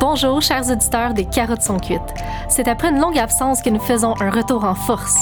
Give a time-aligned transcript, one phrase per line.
[0.00, 2.00] Bonjour, chers auditeurs des Carottes sont cuites.
[2.48, 5.18] C'est après une longue absence que nous faisons un retour en force.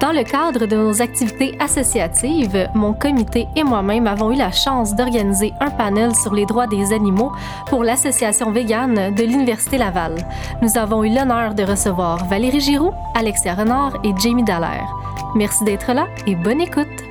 [0.00, 4.96] Dans le cadre de nos activités associatives, mon comité et moi-même avons eu la chance
[4.96, 7.30] d'organiser un panel sur les droits des animaux
[7.66, 10.16] pour l'Association végane de l'Université Laval.
[10.60, 14.92] Nous avons eu l'honneur de recevoir Valérie Giroux, Alexia Renard et Jamie Dallaire.
[15.36, 17.09] Merci d'être là et bonne écoute!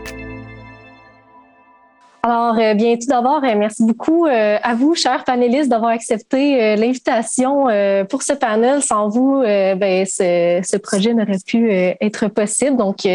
[2.21, 6.75] Alors, euh, bien, tout d'abord, euh, merci beaucoup euh, à vous, chers panélistes, d'avoir accepté
[6.75, 7.67] l'invitation
[8.09, 8.81] pour ce panel.
[8.81, 12.75] Sans vous, ben, ce, ce, projet n'aurait pu être possible.
[12.75, 13.07] Donc,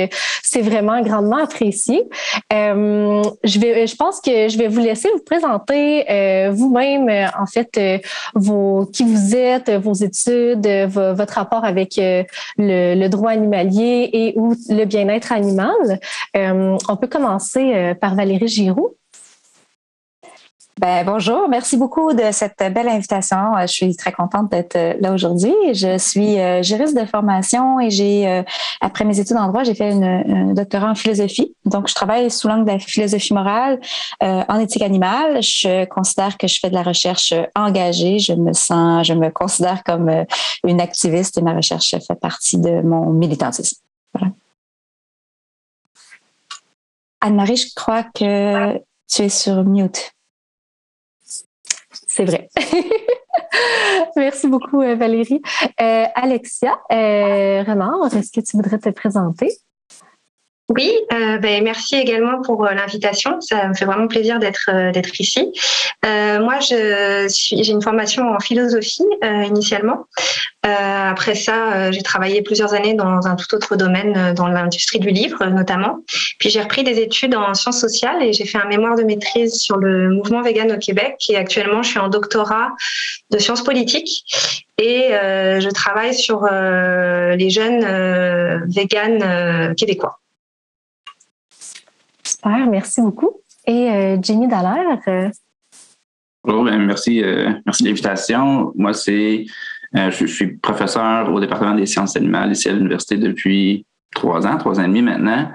[0.43, 2.05] c'est vraiment grandement apprécié.
[2.51, 6.05] je vais, je pense que je vais vous laisser vous présenter
[6.51, 8.03] vous-même, en fait,
[8.35, 12.25] vos, qui vous êtes, vos études, votre rapport avec le,
[12.59, 16.01] le, droit animalier et ou le bien-être animal.
[16.35, 18.94] on peut commencer par Valérie Giroux.
[20.81, 23.57] Ben, bonjour, merci beaucoup de cette belle invitation.
[23.57, 25.55] Euh, je suis très contente d'être euh, là aujourd'hui.
[25.73, 28.45] Je suis euh, juriste de formation et j'ai,
[28.81, 31.55] après mes études en droit, j'ai fait un doctorat en philosophie.
[31.65, 33.79] Donc, je travaille sous l'angle de la philosophie morale
[34.21, 35.43] en éthique animale.
[35.43, 38.19] Je considère que je fais de la recherche engagée.
[38.19, 40.11] Je me sens, je me considère comme
[40.65, 43.81] une activiste et ma recherche fait partie de mon militantisme.
[44.13, 44.33] Voilà.
[47.21, 48.79] Anne-Marie, je crois que
[49.09, 50.15] tu es sur mute.
[52.15, 52.49] C'est vrai.
[54.17, 55.43] Merci beaucoup, euh, Valérie.
[55.81, 59.49] Euh, Alexia euh, Renard, est-ce que tu voudrais te présenter?
[60.71, 63.39] Oui, euh, ben, merci également pour euh, l'invitation.
[63.43, 65.53] Ça me fait vraiment plaisir d'être euh, d'être ici.
[66.07, 70.07] Euh, moi, je suis j'ai une formation en philosophie initialement.
[70.63, 75.45] après ça, j'ai travaillé plusieurs années dans un tout autre domaine, dans l'industrie du livre
[75.47, 75.99] notamment.
[76.39, 79.55] Puis j'ai repris des études en sciences sociales et j'ai fait un mémoire de maîtrise
[79.61, 81.17] sur le mouvement vegan au Québec.
[81.29, 82.71] Et actuellement, je suis en doctorat
[83.31, 84.25] de sciences politiques
[84.79, 87.85] et je travaille sur les jeunes
[88.69, 90.19] véganes québécois
[92.45, 93.41] merci beaucoup.
[93.67, 94.99] Et euh, Jenny Dallaire.
[95.09, 95.29] Euh,
[96.45, 98.73] Bonjour, ben, merci, euh, merci de l'invitation.
[98.77, 99.47] Moi, c'est,
[99.95, 104.79] je, suis professeur au département des sciences animales ici à l'université depuis trois ans, trois
[104.79, 105.51] ans et demi maintenant.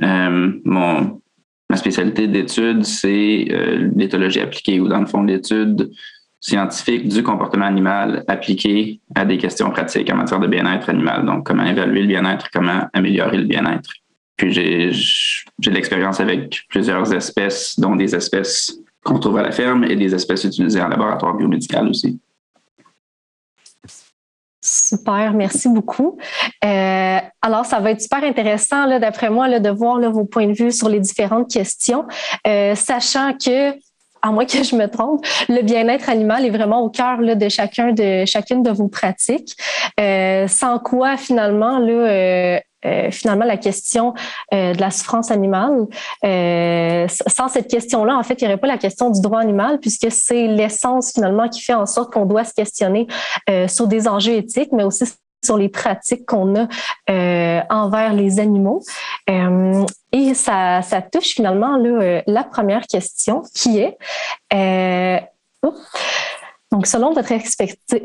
[0.00, 1.20] mon,
[1.68, 3.46] ma spécialité d'étude, c'est
[3.94, 5.90] l'éthologie appliquée, ou dans le fond, l'étude
[6.40, 11.26] scientifique du comportement animal appliqué à des questions pratiques en matière de bien-être animal.
[11.26, 13.90] Donc, comment évaluer le bien-être, comment améliorer le bien-être.
[14.48, 14.90] J'ai,
[15.58, 20.14] de l'expérience avec plusieurs espèces, dont des espèces qu'on trouve à la ferme et des
[20.14, 22.18] espèces utilisées en laboratoire biomédical aussi.
[24.62, 26.18] Super, merci beaucoup.
[26.64, 30.52] Euh, alors, ça va être super intéressant, d'après moi, là, de voir vos points de
[30.52, 32.04] vue sur les différentes questions,
[32.46, 33.72] euh, sachant que
[34.22, 37.92] à moins que je me trompe, le bien-être animal est vraiment au cœur de chacun
[37.92, 39.56] de chacune de vos pratiques.
[39.98, 44.14] Euh, sans quoi, finalement, là, euh, euh, finalement la question
[44.52, 45.86] euh, de la souffrance animale.
[46.24, 49.78] Euh, sans cette question-là, en fait, il n'y aurait pas la question du droit animal,
[49.80, 53.06] puisque c'est l'essence finalement qui fait en sorte qu'on doit se questionner
[53.68, 55.04] sur des enjeux éthiques, mais aussi
[55.44, 56.68] sur les pratiques qu'on a
[57.70, 58.82] envers les animaux.
[59.28, 60.82] et ça,
[61.12, 61.76] touche finalement
[62.26, 63.96] la première question qui est
[66.72, 67.98] donc, selon votre, expertise,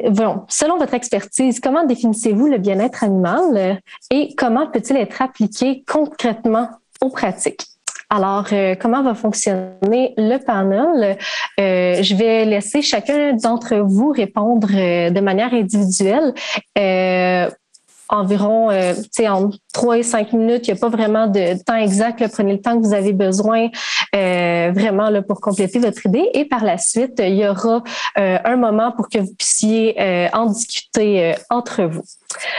[0.50, 3.76] selon votre expertise, comment définissez-vous le bien-être animal euh,
[4.10, 6.70] et comment peut-il être appliqué concrètement
[7.02, 7.66] aux pratiques?
[8.10, 11.18] Alors, euh, comment va fonctionner le panel?
[11.60, 16.34] Euh, je vais laisser chacun d'entre vous répondre de manière individuelle
[18.10, 18.94] environ euh,
[19.28, 20.68] en trois et cinq minutes.
[20.68, 22.26] Il n'y a pas vraiment de temps exact.
[22.32, 23.68] Prenez le temps que vous avez besoin
[24.16, 26.30] euh, vraiment là, pour compléter votre idée.
[26.34, 27.84] Et par la suite, il y aura
[28.18, 32.04] euh, un moment pour que vous puissiez euh, en discuter entre vous.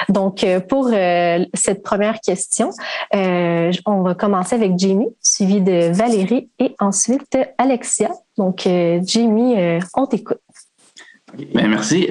[0.08, 0.88] Donc, pour
[1.54, 2.70] cette première question,
[3.12, 8.10] on va commencer avec Jamie, suivi de Valérie et ensuite Alexia.
[8.38, 9.54] Donc, Jamie,
[9.94, 10.40] on t'écoute.
[11.54, 12.10] Ben, merci.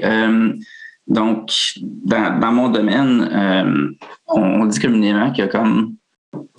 [1.08, 3.90] Donc, dans, mon domaine, euh,
[4.28, 5.96] on, dit communément qu'il y a comme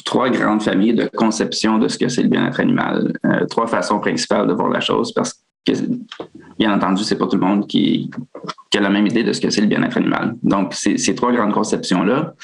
[0.04, 3.12] trois grandes familles de conception de ce que c'est le bien-être animal.
[3.25, 5.34] Euh, trois façons principales de voir la chose parce
[5.66, 5.72] que,
[6.58, 8.10] bien entendu, c'est pas tout le monde qui,
[8.70, 10.37] qui, a la même idée de ce que c'est le bien-être animal.
[10.43, 12.34] Donc, ces trois grandes conceptions-là,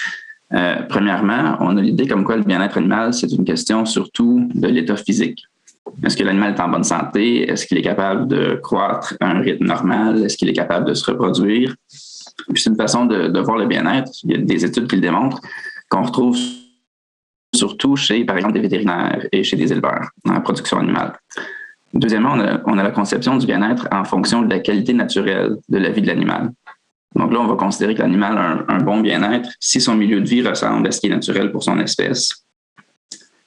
[0.55, 4.69] euh, premièrement, on a l'idée comme quoi le bien-être animal, c'est une question surtout de
[4.69, 5.45] l'état physique.
[6.05, 7.51] Est-ce que l'animal est en bonne santé?
[7.51, 10.25] Est-ce qu'il est capable de croître à un rythme normal?
[10.25, 11.75] Est-ce qu'il est capable de se reproduire?
[12.55, 14.11] c'est une façon de, voir le bien-être.
[14.25, 15.41] Il y a des études qui le démontrent,
[15.89, 16.39] qu'on retrouve
[17.55, 21.13] surtout chez, par exemple, des vétérinaires et chez des éleveurs dans la production animale.
[21.93, 22.37] Deuxièmement,
[22.67, 26.01] on a, la conception du bien-être en fonction de la qualité naturelle de la vie
[26.01, 26.51] de l'animal.
[27.15, 30.27] Donc là, on va considérer que l'animal a un, bon bien-être si son milieu de
[30.27, 32.42] vie ressemble à ce qui est naturel pour son espèce,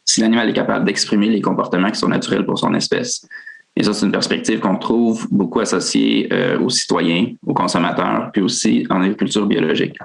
[0.05, 3.27] si l'animal est capable d'exprimer les comportements qui sont naturels pour son espèce.
[3.75, 8.41] Et ça, c'est une perspective qu'on trouve beaucoup associée euh, aux citoyens, aux consommateurs, puis
[8.41, 9.97] aussi en agriculture biologique.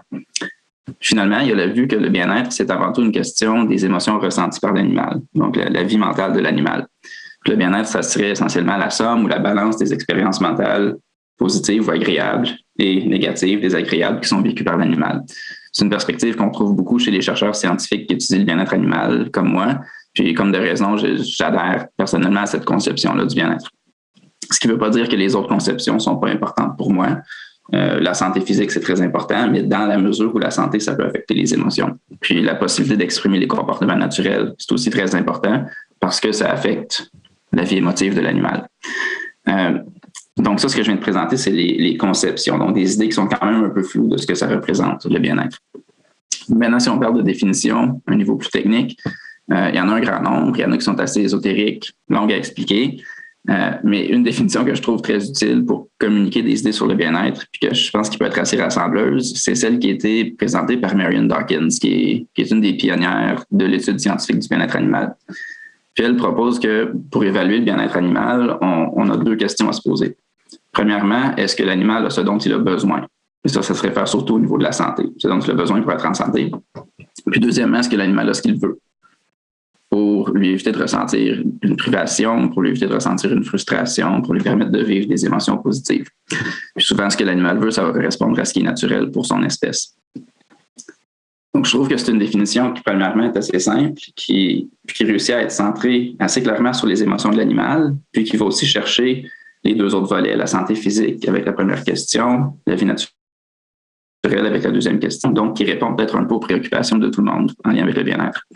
[0.98, 3.84] Finalement, il y a la vue que le bien-être, c'est avant tout une question des
[3.84, 6.88] émotions ressenties par l'animal, donc la vie mentale de l'animal.
[7.46, 10.96] Le bien-être, ça serait essentiellement la somme ou la balance des expériences mentales
[11.38, 12.48] positives ou agréables
[12.78, 15.22] et négatives, désagréables qui sont vécues par l'animal.
[15.72, 19.30] C'est une perspective qu'on trouve beaucoup chez les chercheurs scientifiques qui étudient le bien-être animal,
[19.32, 19.80] comme moi.
[20.14, 23.70] Puis, comme de raison, j'adhère personnellement à cette conception-là du bien-être.
[24.50, 26.92] Ce qui ne veut pas dire que les autres conceptions ne sont pas importantes pour
[26.92, 27.18] moi.
[27.72, 30.96] Euh, la santé physique, c'est très important, mais dans la mesure où la santé, ça
[30.96, 31.98] peut affecter les émotions.
[32.20, 35.64] Puis la possibilité d'exprimer les comportements naturels, c'est aussi très important
[36.00, 37.10] parce que ça affecte
[37.52, 38.66] la vie émotive de l'animal.
[39.48, 39.78] Euh,
[40.38, 43.14] donc, ça, ce que je viens de présenter, c'est les, conceptions, donc des idées qui
[43.14, 45.58] sont quand même un peu floues de ce que ça représente, le bien-être.
[46.48, 48.98] Maintenant, si on parle de définition, un niveau plus technique,
[49.52, 51.20] euh, il y en a un grand nombre, il y en a qui sont assez
[51.20, 53.02] ésotériques, longues à expliquer,
[53.48, 56.94] euh, mais une définition que je trouve très utile pour communiquer des idées sur le
[56.94, 60.24] bien-être, puis que je pense qu'il peut être assez rassembleuse, c'est celle qui a été
[60.32, 64.76] présentée par Marion Dawkins, qui qui est une des pionnières de l'étude scientifique du bien-être
[64.76, 65.16] animal.
[65.94, 69.82] Puis elle propose que pour évaluer le bien-être animal, on, a deux questions à se
[69.82, 70.16] poser.
[70.72, 73.06] Premièrement, est-ce que l'animal a ce dont il a besoin?
[73.44, 75.54] Et ça, ça se réfère surtout au niveau de la santé, ce dont il a
[75.54, 76.50] besoin pour être en santé.
[77.30, 78.78] Puis deuxièmement, est-ce que l'animal a ce qu'il veut?
[79.88, 84.34] Pour lui éviter de ressentir une privation, pour lui éviter de ressentir une frustration, pour
[84.34, 86.06] lui permettre de vivre des émotions positives.
[86.28, 89.26] Puis souvent, ce que l'animal veut, ça va correspondre à ce qui est naturel pour
[89.26, 89.96] son espèce.
[91.54, 95.34] Donc, je trouve que c'est une définition qui, premièrement, est assez simple, qui, qui réussit
[95.34, 99.24] à être centrée assez clairement sur les émotions de l'animal, puis qui va aussi chercher
[99.64, 104.62] les deux autres volets, la santé physique avec la première question, la vie naturelle avec
[104.62, 107.52] la deuxième question, donc qui répond peut-être un peu aux préoccupations de tout le monde
[107.64, 108.46] en lien avec le bien-être.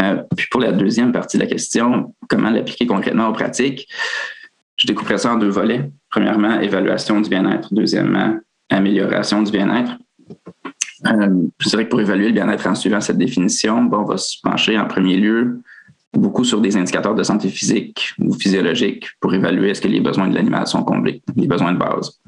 [0.00, 3.88] Euh, puis pour la deuxième partie de la question, comment l'appliquer concrètement aux pratiques,
[4.76, 5.90] je découperai ça en deux volets.
[6.10, 7.72] Premièrement, évaluation du bien-être.
[7.72, 8.38] Deuxièmement,
[8.70, 9.92] amélioration du bien-être.
[11.06, 14.36] Euh, je dirais que pour évaluer le bien-être en suivant cette définition, on va se
[14.42, 15.60] pencher en premier lieu
[16.14, 20.28] beaucoup sur des indicateurs de santé physique ou physiologique pour évaluer est-ce que les besoins
[20.28, 22.20] de l'animal sont comblés, les besoins de base.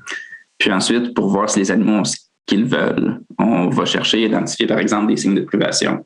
[0.59, 2.17] Puis ensuite, pour voir si les animaux ont ce
[2.47, 6.05] qu'ils veulent, on va chercher à identifier par exemple des signes de privation.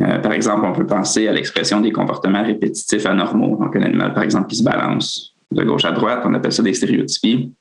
[0.00, 3.56] Euh, par exemple, on peut penser à l'expression des comportements répétitifs anormaux.
[3.56, 6.62] Donc, un animal, par exemple, qui se balance de gauche à droite, on appelle ça
[6.62, 7.52] des stéréotypies.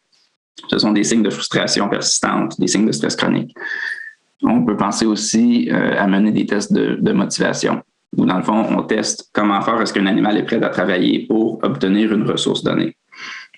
[0.69, 3.53] Ce sont des signes de frustration persistante, des signes de stress chronique.
[4.43, 7.81] On peut penser aussi euh, à mener des tests de, motivation,
[8.17, 11.27] où dans le fond, on teste comment faire est-ce qu'un animal est prêt à travailler
[11.27, 12.95] pour obtenir une ressource donnée.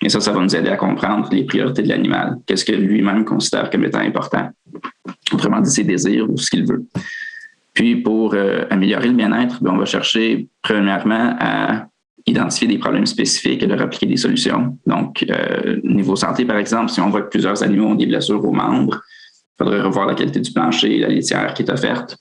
[0.02, 2.36] Et ça, ça va nous aider à comprendre les priorités de l'animal.
[2.46, 4.50] Qu'est-ce que lui-même considère comme étant important?
[5.32, 6.84] Autrement dit, ses désirs ou ce qu'il veut.
[7.72, 11.86] Puis, pour euh, améliorer le bien-être, ben, on va chercher premièrement à
[12.26, 14.78] identifier des problèmes spécifiques et leur appliquer des solutions.
[14.86, 18.44] Donc, euh, niveau santé, par exemple, si on voit que plusieurs animaux ont des blessures
[18.44, 19.00] aux membres,
[19.54, 22.16] il faudrait revoir la qualité du plancher, la litière qui est offerte.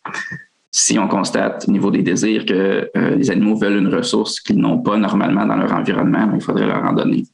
[0.71, 4.57] Si on constate au niveau des désirs que euh, les animaux veulent une ressource qu'ils
[4.57, 7.25] n'ont pas normalement dans leur environnement, ben, il faudrait leur en donner.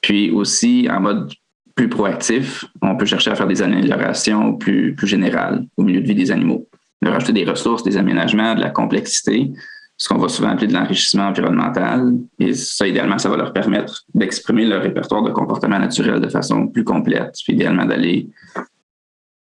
[0.00, 1.32] Puis aussi, en mode
[1.74, 6.06] plus proactif, on peut chercher à faire des améliorations plus, plus générales au milieu de
[6.06, 6.68] vie des animaux.
[7.02, 9.52] Leur ajouter des ressources, des aménagements, de la complexité,
[9.96, 12.14] ce qu'on va souvent appeler de l'enrichissement environnemental.
[12.38, 16.68] Et ça, idéalement, ça va leur permettre d'exprimer leur répertoire de comportement naturel de façon
[16.68, 18.28] plus complète, puis idéalement d'aller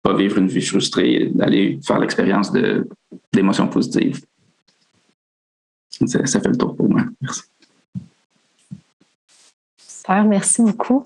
[0.09, 2.51] pas vivre une vie frustrée, d'aller faire l'expérience
[3.33, 4.21] d'émotions positives.
[6.07, 7.03] Ça, ça, fait le tour pour moi.
[7.21, 7.43] Merci.
[9.77, 11.05] Super, merci beaucoup.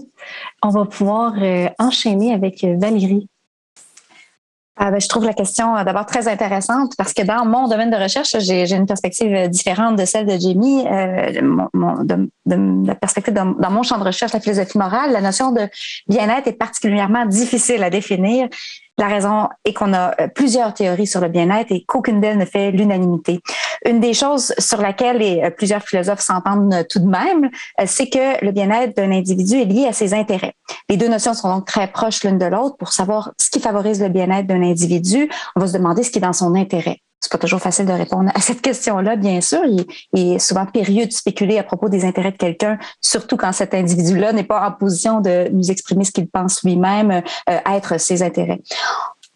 [0.62, 3.26] On va pouvoir euh, enchaîner avec Valérie.
[4.76, 7.90] Ah ben, je trouve la question euh, d'abord très intéressante parce que dans mon domaine
[7.90, 10.87] de recherche, j'ai une perspective différente de celle de Jamie.
[10.87, 15.12] Euh, mon, de, de, la perspective dans, dans, mon champ de recherche, la philosophie morale,
[15.12, 15.62] la notion de
[16.06, 18.49] bien-être est particulièrement difficile à définir
[18.99, 22.44] la raison est qu'on a euh, plusieurs théories sur le bien-être et qu'aucune d'elles ne
[22.44, 23.40] fait l'unanimité.
[23.87, 28.44] Une des choses sur laquelle euh, plusieurs philosophes s'entendent tout de même, euh, c'est que
[28.44, 30.54] le bien-être d'un individu est lié à ses intérêts.
[30.88, 32.76] Les deux notions sont donc très proches l'une de l'autre.
[32.76, 36.18] Pour savoir ce qui favorise le bien-être d'un individu, on va se demander ce qui
[36.18, 39.61] est dans son intérêt c'est pas toujours facile de répondre à cette question-là, bien sûr.
[39.64, 43.75] Il, est souvent périlleux de spéculer à propos des intérêts de quelqu'un, surtout quand cet
[43.75, 48.25] individu-là n'est pas en position de nous exprimer ce qu'il pense lui-même euh, être ses
[48.25, 48.61] intérêts.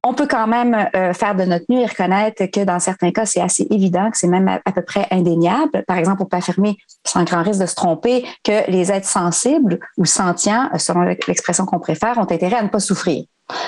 [0.02, 3.24] on peut quand même euh, faire de notre mieux et reconnaître que dans certains cas,
[3.24, 5.84] c'est assez évident, que c'est même à, peu près indéniable.
[5.86, 9.78] Par exemple, on peut affirmer, sans grand risque de se tromper, que les êtres sensibles
[9.96, 13.26] ou sentients, selon l'expression qu'on préfère, ont intérêt à ne pas souffrir.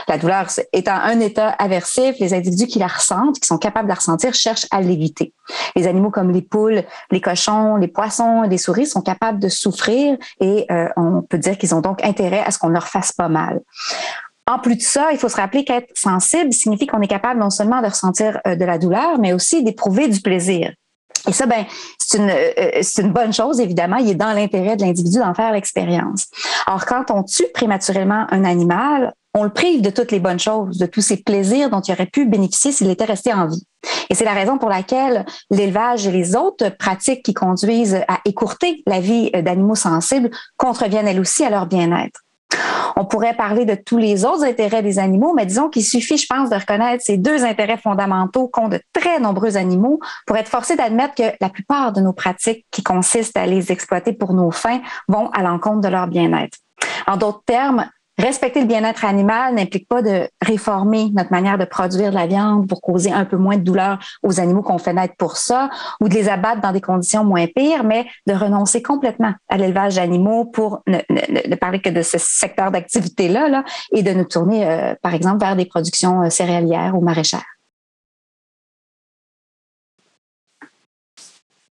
[0.09, 3.91] La douleur étant un état aversif, les individus qui la ressentent, qui sont capables de
[3.91, 5.33] la ressentir, cherchent à l'éviter.
[5.77, 10.17] Les animaux comme les poules, les cochons, les poissons, les souris sont capables de souffrir
[10.41, 13.29] et euh, on peut dire qu'ils ont donc intérêt à ce qu'on leur fasse pas
[13.29, 13.61] mal.
[14.47, 17.51] En plus de ça, il faut se rappeler qu'être sensible signifie qu'on est capable non
[17.51, 20.73] seulement de ressentir euh, de la douleur, mais aussi d'éprouver du plaisir.
[21.29, 21.67] Et ça, ben,
[21.99, 23.97] c'est une, euh, une bonne chose, évidemment.
[23.97, 26.29] Il est dans l'intérêt de l'individu d'en faire l'expérience.
[26.67, 30.79] Alors, quand on tue prématurément un animal, on le prive de toutes les bonnes choses,
[30.79, 33.65] de tous ces plaisirs dont il aurait pu bénéficier s'il était resté en vie.
[34.11, 38.83] Et c'est la raison pour laquelle l'élevage et les autres pratiques qui conduisent à écourter
[38.87, 42.21] la vie d'animaux sensibles contreviennent elles aussi à leur bien-être.
[42.97, 46.27] On pourrait parler de tous les autres intérêts des animaux, mais disons qu'il suffit, je
[46.29, 50.75] pense, de reconnaître ces deux intérêts fondamentaux qu'ont de très nombreux animaux pour être forcé
[50.75, 54.81] d'admettre que la plupart de nos pratiques qui consistent à les exploiter pour nos fins
[55.07, 56.59] vont à l'encontre de leur bien-être.
[57.07, 62.11] En d'autres termes, Respecter le bien-être animal n'implique pas de réformer notre manière de produire
[62.11, 65.15] de la viande pour causer un peu moins de douleur aux animaux qu'on fait naître
[65.17, 65.71] pour ça
[66.01, 69.95] ou de les abattre dans des conditions moins pires, mais de renoncer complètement à l'élevage
[69.95, 74.95] d'animaux pour ne, parler que de ce secteur d'activité-là là, et de nous tourner, euh,
[75.01, 77.47] par exemple, vers des productions euh, céréalières ou maraîchères.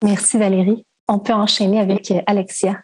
[0.02, 0.84] Merci Valérie.
[1.08, 2.82] On peut enchaîner avec euh, Alexia.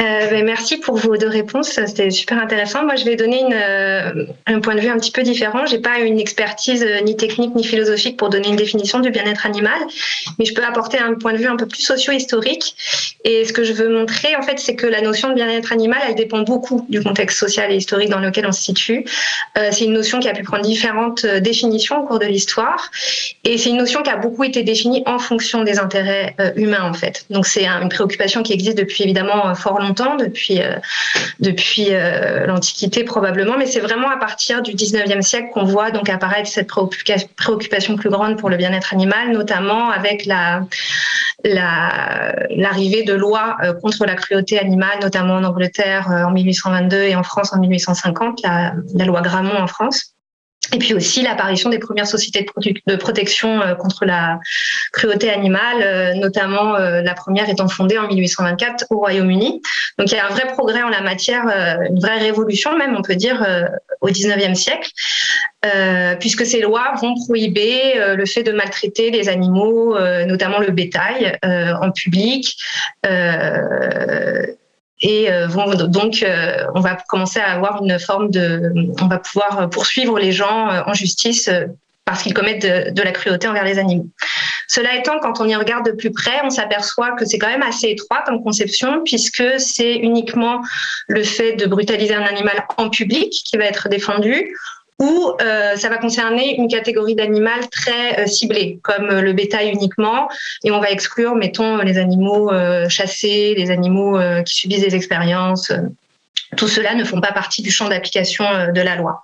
[0.00, 2.84] Euh, ben, merci pour vos deux réponses, c'était super intéressant.
[2.84, 5.66] Moi, je vais donner euh, un point de vue un petit peu différent.
[5.66, 9.44] J'ai pas une expertise euh, ni technique ni philosophique pour donner une définition du bien-être
[9.44, 9.78] animal,
[10.38, 12.76] mais je peux apporter un point de vue un peu plus socio-historique.
[13.24, 15.98] Et ce que je veux montrer, en fait, c'est que la notion de bien-être animal,
[16.08, 19.04] elle dépend beaucoup du contexte social et historique dans lequel on se situe.
[19.56, 22.90] C'est une notion qui a pu prendre différentes définitions au cours de l'histoire,
[23.44, 26.94] et c'est une notion qui a beaucoup été définie en fonction des intérêts humains, en
[26.94, 27.26] fait.
[27.30, 30.76] Donc, c'est une préoccupation qui existe depuis évidemment fort longtemps depuis, euh,
[31.90, 36.48] euh, l'Antiquité probablement, mais c'est vraiment à partir du 19e siècle qu'on voit donc apparaître
[36.48, 36.68] cette
[37.36, 40.62] préoccupation plus grande pour le bien-être animal, notamment avec la
[41.44, 47.22] l'arrivée de lois euh, contre la cruauté animale, notamment en Angleterre en 1822 et en
[47.22, 50.17] France en 1850, la, la loi Gramont en France.
[50.72, 52.46] Et puis aussi l'apparition des premières sociétés
[52.86, 54.38] de, protection euh, contre la
[54.92, 59.62] cruauté animale, euh, notamment euh, la première étant fondée en 1824 au Royaume-Uni.
[59.98, 61.44] Donc il y a un vrai progrès en la matière,
[61.88, 63.44] une vraie révolution même, on peut dire,
[64.00, 64.90] au 19e siècle,
[66.20, 71.90] puisque ces lois vont prohiber le fait de maltraiter les animaux, notamment le bétail, en
[71.90, 72.56] public
[75.00, 79.18] et euh, vont donc euh, on va commencer à avoir une forme de on va
[79.18, 81.48] pouvoir poursuivre les gens euh, en justice
[82.04, 84.06] parce qu'ils commettent de, la cruauté envers les animaux.
[84.66, 87.62] Cela étant, quand on y regarde de plus près, on s'aperçoit que c'est quand même
[87.62, 90.62] assez étroit comme conception, puisque c'est uniquement
[91.06, 94.56] le fait de brutaliser un animal en public qui va être défendu,
[94.98, 99.70] ou euh, ça va concerner une catégorie d'animal très euh, ciblée, comme euh, le bétail
[99.70, 100.28] uniquement,
[100.64, 102.50] et on va exclure, mettons, les animaux
[102.88, 105.72] chassés, les animaux qui subissent des expériences
[106.56, 109.22] tout cela ne font pas partie du champ d'application euh, de la loi.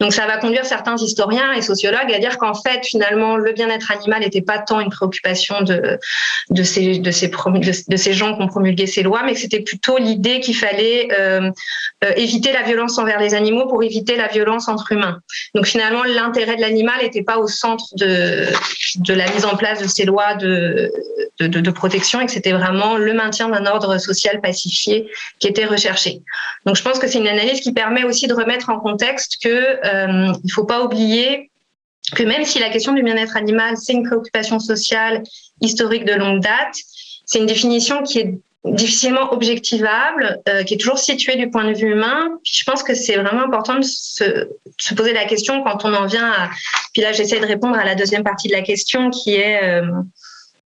[0.00, 3.90] Donc ça va conduire certains historiens et sociologues à dire qu'en fait finalement le bien-être
[3.90, 9.32] animal n'était pas tant une préoccupation de ces gens qui ont promulgué ces lois, mais
[9.32, 11.50] que c'était plutôt l'idée qu'il fallait euh,
[12.04, 15.20] euh, éviter la violence envers les animaux pour éviter la violence entre humains.
[15.54, 19.88] Donc finalement l'intérêt de l'animal n'était pas au centre de la mise en place de
[19.88, 20.92] ces lois de,
[21.40, 26.22] de protection et que c'était vraiment le maintien d'un ordre social pacifié qui était recherché.
[26.66, 29.48] Donc je pense que c'est une analyse qui permet aussi de remettre en contexte que
[29.48, 31.50] euh, il faut pas oublier
[32.14, 35.22] que même si la question du bien-être animal c'est une préoccupation sociale
[35.60, 36.74] historique de longue date,
[37.24, 41.76] c'est une définition qui est difficilement objectivable, euh, qui est toujours située du point de
[41.76, 42.38] vue humain.
[42.42, 45.94] Puis je pense que c'est vraiment important de se, se, poser la question quand on
[45.94, 46.50] en vient à.
[46.92, 49.86] Puis là, j'essaie de répondre à la deuxième partie de la question, qui est euh,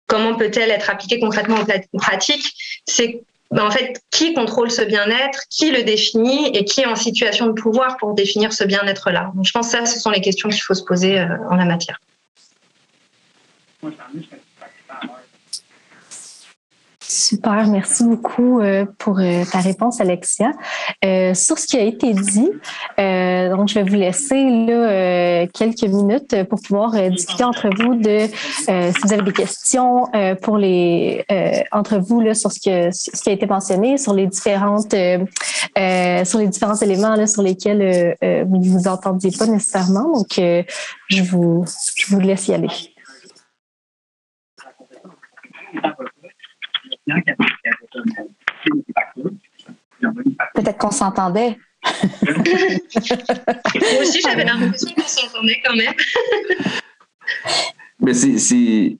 [0.06, 2.52] comment peut-elle être appliquée concrètement en pratique?
[2.86, 6.94] C'est ben, en fait, qui contrôle ce bien-être, qui le définit et qui est en
[6.94, 9.32] situation de pouvoir pour définir ce bien-être-là?
[9.42, 11.64] je pense que ça, ce sont les questions qu'il faut se poser euh, en la
[11.64, 12.00] matière.
[17.10, 20.52] Super, merci beaucoup euh, pour euh, ta réponse, Alexia.
[21.04, 22.48] Euh, sur ce qui a été dit,
[22.98, 29.12] donc je vais vous laisser quelques minutes pour pouvoir discuter entre vous de si vous
[29.12, 30.04] avez des questions
[30.42, 31.24] pour les
[31.72, 36.76] entre vous là, sur ce, qui a été mentionné, sur les différentes sur les différents
[36.76, 40.12] éléments sur lesquels vous ne vous entendiez pas nécessairement.
[40.12, 41.64] Donc, je vous
[41.96, 42.68] je vous laisse y aller.
[50.54, 51.58] Peut-être qu'on s'entendait.
[52.22, 52.42] Moi
[54.00, 55.94] aussi, j'avais l'impression qu'on s'entendait quand même.
[58.00, 58.98] Mais si, si,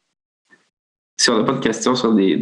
[1.28, 2.36] on n'a pas de questions sur des,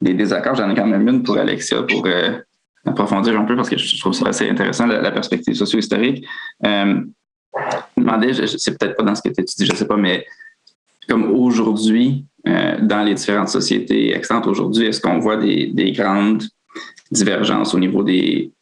[0.00, 2.38] des, désaccords, j'en ai quand même une pour Alexia pour euh,
[2.84, 6.26] approfondir un peu parce que je trouve ça assez intéressant, la, perspective socio-historique.
[6.64, 7.02] Euh,
[7.54, 9.96] je me demandais, c'est peut-être pas dans ce que tu étudies, je ne sais pas,
[9.96, 10.26] mais
[11.08, 16.44] comme aujourd'hui, euh, dans les différentes sociétés extantes aujourd'hui, est-ce qu'on voit des, grandes
[17.10, 18.52] divergences au niveau des,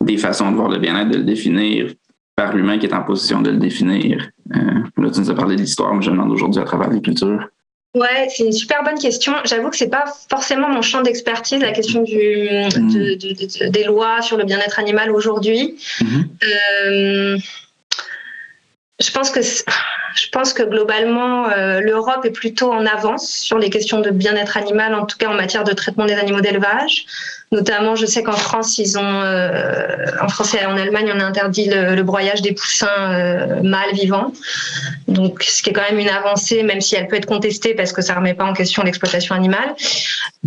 [0.00, 1.92] des façons de voir le bien-être, de le définir
[2.36, 4.30] par l'humain qui est en position de le définir?
[4.54, 4.58] Euh,
[4.96, 7.02] là, tu nous as parlé de l'histoire, mais je me demande aujourd'hui à travers les
[7.02, 7.48] cultures.
[7.94, 9.32] Ouais, c'est une super bonne question.
[9.44, 13.70] J'avoue que c'est pas forcément mon champ d'expertise, la question du, mm.
[13.70, 15.76] des lois sur le bien-être animal aujourd'hui.
[16.00, 16.24] Mm-hmm.
[16.86, 17.38] Euh,
[19.04, 23.68] je pense que je pense que globalement, euh, l'Europe est plutôt en avance sur les
[23.68, 27.06] questions de bien-être animal, en tout cas en matière de traitement des animaux d'élevage.
[27.52, 31.24] Notamment, je sais qu'en France, ils ont, euh, en France et en Allemagne, on a
[31.24, 34.32] interdit le, broyage des poussins euh, mâles vivants.
[35.06, 37.92] Donc, ce qui est quand même une avancée, même si elle peut être contestée parce
[37.92, 39.74] que ça remet pas en question l'exploitation animale.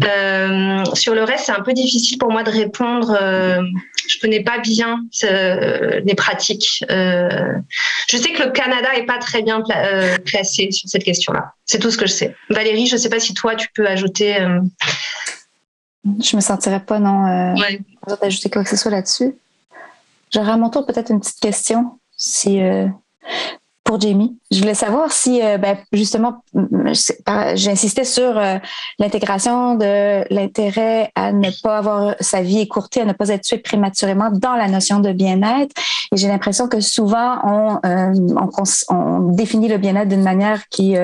[0.03, 3.17] Euh, sur le reste, c'est un peu difficile pour moi de répondre.
[4.07, 6.83] Euh, je connais pas bien euh, les pratiques.
[6.89, 9.61] je sais que le Canada est pas très bien
[10.25, 11.53] placé sur cette question-là.
[11.65, 12.35] C'est tout ce que je sais.
[12.49, 14.37] Valérie, je sais pas si toi tu peux ajouter.
[16.05, 17.81] Je me sentirais pas non ouais.
[18.21, 19.35] d'ajouter quoi que ce soit là-dessus.
[20.33, 22.59] J'aurais à mon tour peut-être une petite question si
[23.87, 24.37] pour Jamie.
[24.51, 26.43] Je voulais savoir si, euh, ben, justement,
[27.55, 28.57] j'insistais sur euh,
[28.99, 33.57] l'intégration de l'intérêt à ne pas avoir sa vie écourtée, à ne pas être tué
[33.57, 35.73] prématurément dans la notion de bien-être.
[36.13, 40.95] Et j'ai l'impression que souvent, on, euh, définit le bien-être d'une manière qui,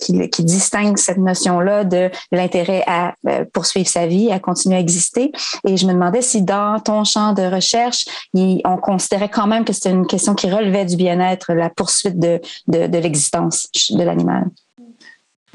[0.00, 3.14] qui, qui, distingue cette notion-là de, l'intérêt à
[3.52, 5.32] poursuivre sa vie, à continuer à exister.
[5.66, 9.72] Et je me demandais si dans ton champ de recherche, on considérait quand même que
[9.72, 11.70] c'était une question qui relevait du bien-être, la
[12.14, 14.50] de, l'existence de l'animal?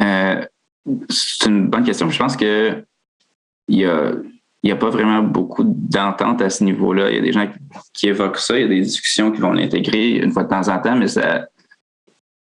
[0.01, 0.45] Euh,
[1.09, 2.09] c'est une bonne question.
[2.09, 2.83] Je pense que
[3.67, 7.09] il y a, pas vraiment beaucoup d'entente à ce niveau-là.
[7.11, 7.47] Il y a des gens
[7.93, 10.67] qui évoquent ça, il y a des discussions qui vont l'intégrer une fois de temps
[10.67, 11.47] en temps, mais ça.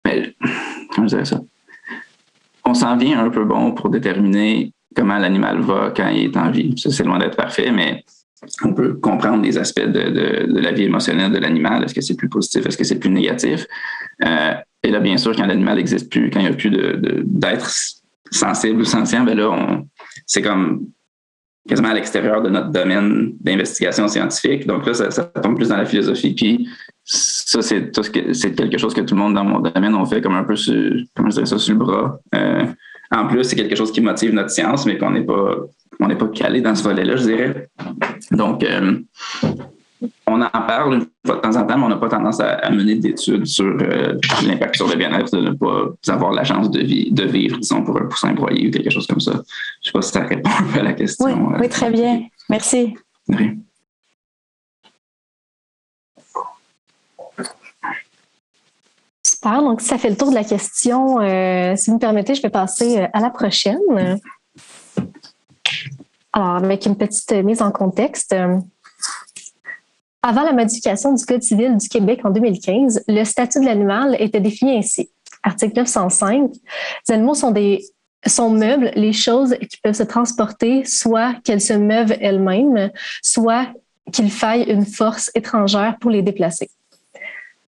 [0.04, 1.40] Comment je dirais ça?
[2.64, 6.50] On s'en vient un peu bon pour déterminer comment l'animal va quand il est en
[6.50, 6.74] vie.
[6.76, 8.04] C'est loin d'être parfait, mais
[8.62, 11.84] on peut comprendre les aspects de, la vie émotionnelle de l'animal.
[11.84, 12.66] Est-ce que c'est plus positif?
[12.66, 13.66] Est-ce que c'est plus négatif?
[14.24, 16.70] Euh, et là, bien sûr, quand l'animal n'existe plus, quand il n'y a plus
[17.24, 17.70] d'être
[18.30, 19.80] sensible ou sentient, ben là,
[20.26, 20.86] c'est comme
[21.68, 24.66] quasiment à l'extérieur de notre domaine d'investigation scientifique.
[24.66, 26.34] Donc là, ça, tombe plus dans la philosophie.
[26.34, 26.68] Puis
[27.04, 30.44] ça, c'est quelque chose que tout le monde dans mon domaine on fait comme un
[30.44, 32.20] peu sur, je ça, sur le bras.
[32.34, 32.64] Euh,
[33.10, 35.56] en plus, c'est quelque chose qui motive notre science, mais qu'on n'est pas
[36.00, 37.68] on n'est pas calé dans ce volet-là, je dirais.
[38.30, 38.98] Donc, euh,
[40.26, 42.70] on en parle une fois de temps en temps, mais on n'a pas tendance à,
[42.70, 46.80] mener d'études sur euh, l'impact sur le bien-être de ne pas avoir la chance de,
[46.80, 49.32] de, vivre, disons, pour un poussin broyé ou quelque chose comme ça.
[49.32, 49.42] Je ne
[49.82, 51.26] sais pas si ça répond un peu à la question.
[51.26, 52.22] Oui, euh, très bien.
[52.50, 52.94] Merci.
[59.24, 59.62] Super.
[59.62, 61.18] Donc, ça fait le tour de la question.
[61.76, 63.78] si vous me permettez, je vais passer à la prochaine.
[66.36, 68.34] Alors, avec une petite mise en contexte.
[68.34, 68.58] Euh,
[70.20, 74.40] avant la modification du Code civil du Québec en 2015, le statut de l'animal était
[74.40, 75.08] défini ainsi.
[75.42, 76.50] Article 905.
[77.08, 77.82] Les animaux sont des
[78.26, 82.90] sont meubles, les choses qui peuvent se transporter, soit qu'elles se meuvent elles-mêmes,
[83.22, 83.68] soit
[84.12, 86.68] qu'il faille une force étrangère pour les déplacer.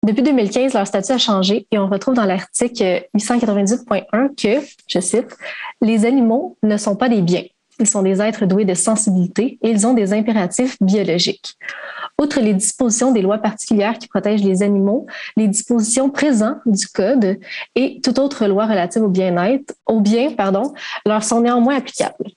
[0.03, 5.35] Depuis 2015, leur statut a changé et on retrouve dans l'article 898.1 que, je cite,
[5.81, 7.45] les animaux ne sont pas des biens.
[7.81, 11.57] Ils sont des êtres doués de sensibilité et ils ont des impératifs biologiques.
[12.21, 17.39] Outre les dispositions des lois particulières qui protègent les animaux, les dispositions présentes du Code
[17.73, 20.73] et toute autre loi relative au bien-être, au bien, pardon,
[21.07, 22.29] leur sont néanmoins applicables.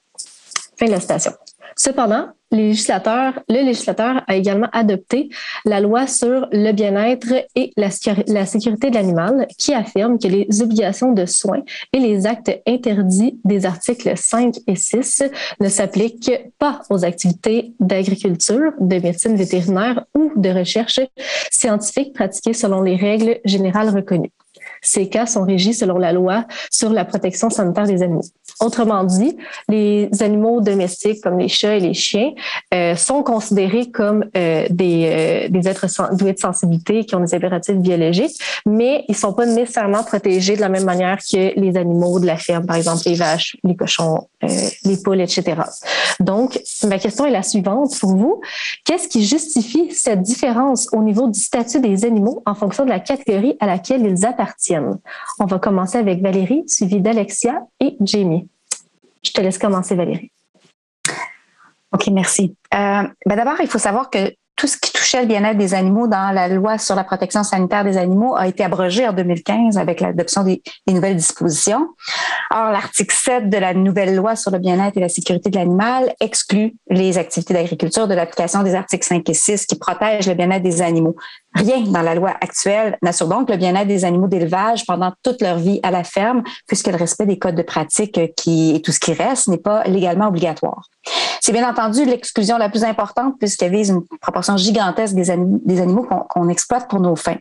[0.79, 1.33] Fin de la citation.
[1.77, 5.29] Cependant, le législateur a également adopté
[5.65, 7.89] la loi sur le bien-être et la,
[8.29, 13.41] la sécurité de l'animal qui affirme que les obligations de soins et les actes interdits
[13.45, 15.25] des articles 5 et 6
[15.61, 21.01] ne s'appliquent pas aux activités d'agriculture, de médecine vétérinaire ou de recherche
[21.51, 24.33] scientifique pratiquées selon les règles générales reconnues.
[24.81, 28.23] Ces cas sont régis selon la loi sur la protection sanitaire des animaux.
[28.61, 29.37] Autrement dit,
[29.69, 32.33] les animaux domestiques comme les chats et les chiens
[32.73, 37.35] euh, sont considérés comme euh, des, euh, des êtres doués de sensibilité qui ont des
[37.35, 42.21] impératifs biologiques, mais ils sont pas nécessairement protégés de la même manière que les animaux
[42.21, 44.49] de la ferme, par exemple les vaches, les cochons, euh,
[44.85, 45.63] les poules, etc.
[46.21, 48.41] Donc, ma question est la suivante pour vous.
[48.85, 53.01] Qu'est-ce qui justifie cette différence au niveau du statut des animaux en fonction de la
[53.01, 54.99] catégorie à laquelle ils appartiennent?
[55.39, 58.44] On va commencer avec Valérie, suivie d'Alexia et Jamie.
[59.25, 60.31] Je te laisse commencer, Valérie.
[61.93, 62.57] OK, merci.
[62.75, 66.07] Euh, ben D'abord, il faut savoir que tout ce qui touchait le bien-être des animaux
[66.07, 70.01] dans la loi sur la protection sanitaire des animaux a été abrogé en 2015 avec
[70.01, 71.89] l'adoption des, des, nouvelles dispositions.
[72.51, 76.15] Or, l'article 7 de la nouvelle loi sur le bien-être et la sécurité de l'animal
[76.21, 80.63] exclut les activités d'agriculture de l'application des articles 5 et 6 qui protègent le bien-être
[80.63, 81.17] des animaux.
[81.55, 85.59] Rien dans la loi actuelle n'assure donc le bien-être des animaux d'élevage pendant toute leur
[85.59, 88.99] vie à la ferme, puisque le respect des codes de pratique qui, et tout ce
[88.99, 90.89] qui reste n'est pas légalement obligatoire.
[91.41, 95.81] C'est bien entendu l'exclusion la plus importante puisqu'elle vise une proportion gigantesque des, anim des
[95.81, 97.37] animaux qu'on qu exploite pour nos fins.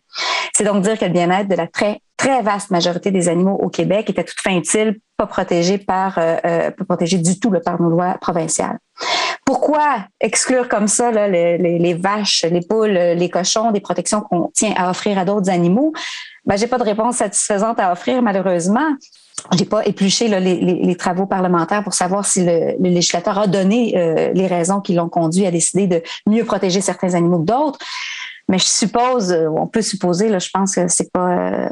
[0.54, 3.69] C'est donc dire que le bien-être de la très très vaste majorité des animaux au
[3.69, 7.82] Québec à toute fin utile, pas protégé par, euh, euh, pas protégé du tout par
[7.82, 8.78] nos lois provinciales.
[9.46, 14.22] Pourquoi exclure comme ça là, les, les, les, vaches, les poules, les cochons des protections
[14.22, 15.94] qu'on tient à offrir à d'autres animaux?
[16.46, 18.96] Ben, j'ai pas de réponse satisfaisante à offrir, malheureusement.
[19.58, 23.48] J'ai pas épluché là, les, les, travaux parlementaires pour savoir si le, le législateur a
[23.48, 27.46] donné euh, les raisons qui l'ont conduit à décider de mieux protéger certains animaux que
[27.46, 27.80] d'autres.
[28.50, 31.70] Mais je suppose, euh, on peut supposer, là, je pense que c'est pas, euh,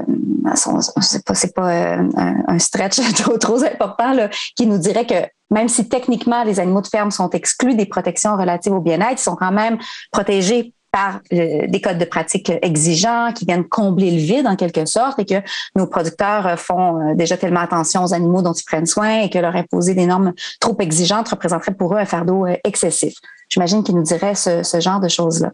[1.02, 2.04] c'est pas, c'est pas euh,
[2.48, 6.82] un stretch trop, trop important là, qui nous dirait que même si techniquement les animaux
[6.82, 9.78] de ferme sont exclus des protections relatives au bien-être, ils sont quand même
[10.12, 15.20] protégés par des codes de pratique exigeants qui viennent combler le vide en quelque sorte
[15.20, 15.42] et que
[15.76, 19.56] nos producteurs font déjà tellement attention aux animaux dont ils prennent soin et que leur
[19.56, 23.14] imposer des normes trop exigeantes représenterait pour eux un fardeau excessif.
[23.52, 25.52] J'imagine qu'ils nous diraient ce, genre de choses-là.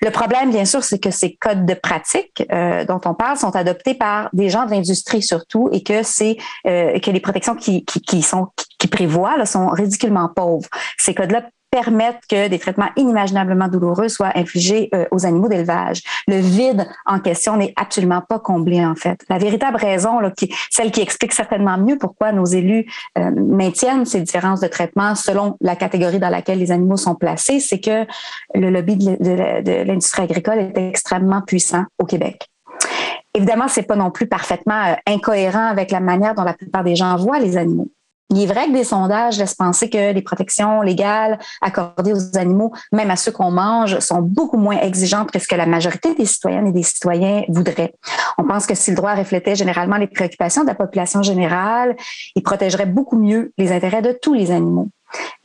[0.00, 3.54] Le problème, bien sûr, c'est que ces codes de pratique euh, dont on parle sont
[3.54, 7.84] adoptés par des gens de l'industrie surtout et que c'est euh, que les protections qui,
[7.84, 8.48] qui, qui sont
[8.86, 10.68] qui prévoient là, sont ridiculement pauvres.
[10.98, 16.00] Ces codes-là permettent que des traitements inimaginablement douloureux soient infligés euh, aux animaux d'élevage.
[16.28, 19.20] Le vide en question n'est absolument pas comblé, en fait.
[19.28, 20.20] La véritable raison,
[20.70, 22.86] celle qui explique certainement mieux pourquoi nos élus
[23.18, 27.58] euh, maintiennent ces différences de traitement selon la catégorie dans laquelle les animaux sont placés,
[27.58, 28.06] c'est que
[28.54, 32.48] le lobby de l'industrie agricole est extrêmement puissant au Québec.
[33.34, 36.96] Évidemment, c'est pas non plus parfaitement euh, incohérent avec la manière dont la plupart des
[36.96, 37.90] gens voient les animaux.
[38.30, 42.72] Il est vrai que des sondages laissent penser que les protections légales accordées aux animaux,
[42.92, 46.26] même à ceux qu'on mange, sont beaucoup moins exigeantes que ce que la majorité des
[46.26, 47.94] citoyennes et des citoyens voudraient.
[48.36, 51.94] On pense que si le droit reflétait généralement les préoccupations de la population générale,
[52.34, 54.88] il protégerait beaucoup mieux les intérêts de tous les animaux.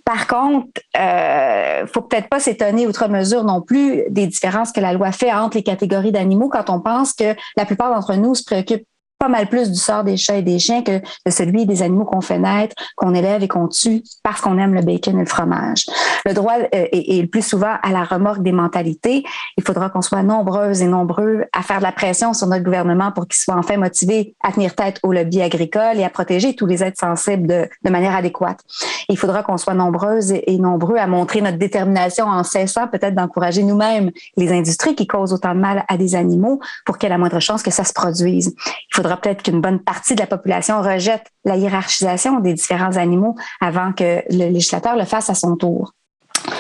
[0.04, 4.94] Par contre, euh, faut peut-être pas s'étonner outre mesure non plus des différences que la
[4.94, 8.44] loi fait entre les catégories d'animaux quand on pense que la plupart d'entre nous se
[8.44, 8.88] préoccupent
[9.22, 12.22] pas mal plus du sort des chats et des chiens que celui des animaux qu'on
[12.22, 15.86] fait naître, qu'on élève et qu'on tue parce qu'on aime le bacon et le fromage.
[16.26, 19.24] Le droit euh, est, le plus souvent à la remorque des mentalités.
[19.58, 23.12] Il faudra qu'on soit nombreuses et nombreux à faire de la pression sur notre gouvernement
[23.12, 26.66] pour qu'il soit enfin motivé à tenir tête au lobby agricole et à protéger tous
[26.66, 28.62] les êtres sensibles de, manière adéquate.
[29.08, 33.14] Il faudra qu'on soit nombreuses et, et nombreux à montrer notre détermination en cessant peut-être
[33.14, 37.12] d'encourager nous-mêmes les industries qui causent autant de mal à des animaux pour qu'il y
[37.12, 38.56] ait la moindre chance que ça se produise.
[38.66, 43.36] Il faudra peut-être qu'une bonne partie de la population rejette la hiérarchisation des différents animaux
[43.60, 45.94] avant que le législateur le fasse à son tour.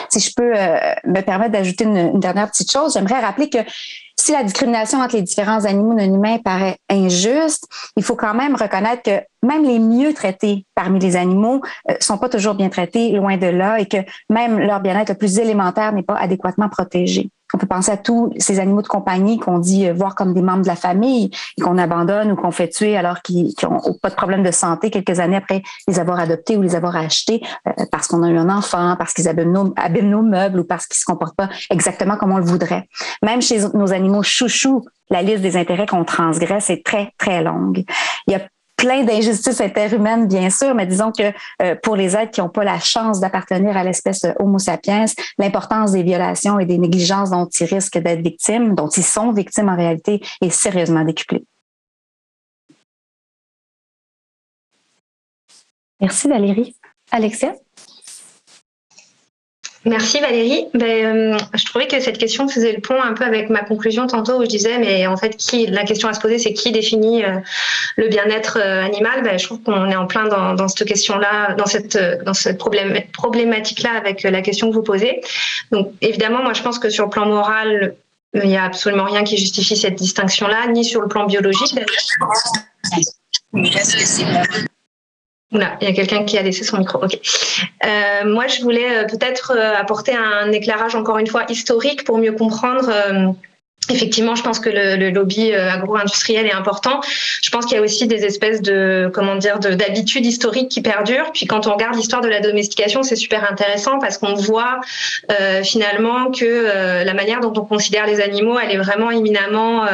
[0.09, 3.59] Si je peux euh, me permettre d'ajouter une, dernière petite chose, j'aimerais rappeler que
[4.15, 8.55] si la discrimination entre les différents animaux non humains paraît injuste, il faut quand même
[8.55, 13.11] reconnaître que même les mieux traités parmi les animaux euh, sont pas toujours bien traités,
[13.13, 13.97] loin de là, et que
[14.29, 17.29] même leur bien-être le plus élémentaire n'est pas adéquatement protégé.
[17.53, 20.41] On peut penser à tous ces animaux de compagnie qu'on dit euh, voir comme des
[20.41, 24.09] membres de la famille et qu'on abandonne ou qu'on fait tuer alors qu'ils n'ont pas
[24.09, 27.85] de problème de santé quelques années après les avoir adoptés ou les avoir achetés euh,
[27.91, 31.05] parce qu'on a eu un enfant, parce qu'ils abîment nos, meubles ou parce qu'ils se
[31.05, 32.87] comportent pas exactement comme on le voudrait.
[33.23, 37.83] Même chez nos animaux chouchous, la liste des intérêts qu'on transgresse est très, très longue.
[38.81, 42.63] Plein d'injustices interhumaines, bien sûr, mais disons que euh, pour les êtres qui n'ont pas
[42.63, 45.05] la chance d'appartenir à l'espèce Homo sapiens,
[45.37, 49.69] l'importance des violations et des négligences dont ils risquent d'être victimes, dont ils sont victimes
[49.69, 51.45] en réalité, est sérieusement décuplée.
[55.99, 56.75] Merci Valérie.
[57.11, 57.53] Alexia?
[59.83, 60.65] Merci Valérie.
[60.75, 64.05] Ben, euh, je trouvais que cette question faisait le pont un peu avec ma conclusion
[64.05, 66.71] tantôt où je disais, mais en fait, qui, la question à se poser, c'est qui
[66.71, 67.37] définit euh,
[67.95, 69.23] le bien-être euh, animal?
[69.23, 73.89] Ben, Je trouve qu'on est en plein dans, cette question-là, dans cette, dans cette problématique-là
[73.97, 75.21] avec la question que vous posez.
[75.71, 77.95] Donc évidemment, moi je pense que sur le plan moral,
[78.35, 81.75] il n'y a absolument rien qui justifie cette distinction-là, ni sur le plan biologique
[85.51, 87.03] Oula, il y a quelqu'un qui a laissé son micro.
[87.03, 87.19] Ok.
[87.85, 92.17] Euh, moi, je voulais euh, peut-être euh, apporter un éclairage encore une fois historique pour
[92.17, 92.89] mieux comprendre
[93.91, 97.01] Effectivement, je pense que le, lobby euh, agro-industriel est important.
[97.41, 101.31] Je pense qu'il y a aussi des espèces de comment dire d'habitudes historiques qui perdurent.
[101.33, 104.79] Puis quand on regarde l'histoire de la domestication, c'est super intéressant parce qu'on voit
[105.31, 109.85] euh, finalement que euh, la manière dont on considère les animaux, elle est vraiment éminemment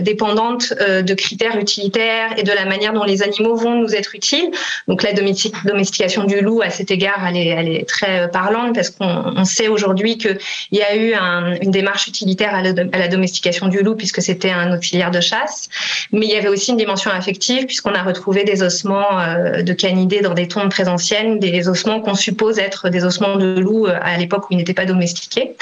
[0.00, 4.50] dépendante de critères utilitaires et de la manière dont les animaux vont nous être utiles.
[4.86, 9.68] Donc la domestication du loup, à cet égard, elle est, très parlante parce qu'on sait
[9.68, 10.38] aujourd'hui qu'il
[10.72, 13.37] y a eu un, une démarche utilitaire à la domestication
[13.70, 15.68] du loup puisque c'était un auxiliaire de chasse,
[16.12, 19.72] mais il y avait aussi une dimension affective puisqu'on a retrouvé des ossements euh, de
[19.72, 23.86] canidés dans des tombes très anciennes, des ossements qu'on suppose être des ossements de loup
[23.86, 25.54] euh, à l'époque où ils n'étaient pas domestiqués,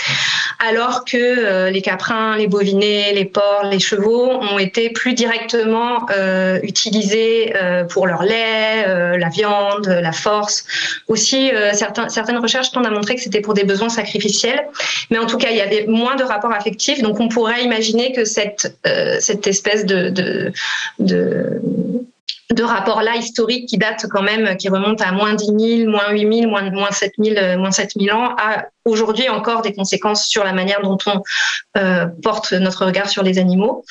[0.68, 6.06] alors que euh, les caprins, les bovinets, les porcs, les chevaux ont été plus directement
[6.62, 7.52] utilisés
[7.90, 10.64] pour leur lait, la viande, la force.
[11.08, 14.66] Aussi, certaines recherches tendent à montrer que c'était pour des besoins sacrificiels,
[15.10, 18.12] mais en tout cas, il y avait moins de rapports affectifs, donc on pourrait imaginer
[18.12, 20.52] que cette, euh, cette espèce de,
[22.58, 25.46] rapport-là historique qui date quand même, qui remonte à moins 10
[25.84, 29.62] 000, moins 8 000, moins, moins 7 000, moins 7 000 ans, a aujourd'hui encore
[29.62, 31.22] des conséquences sur la manière dont on
[31.76, 33.84] euh, porte notre regard sur les animaux.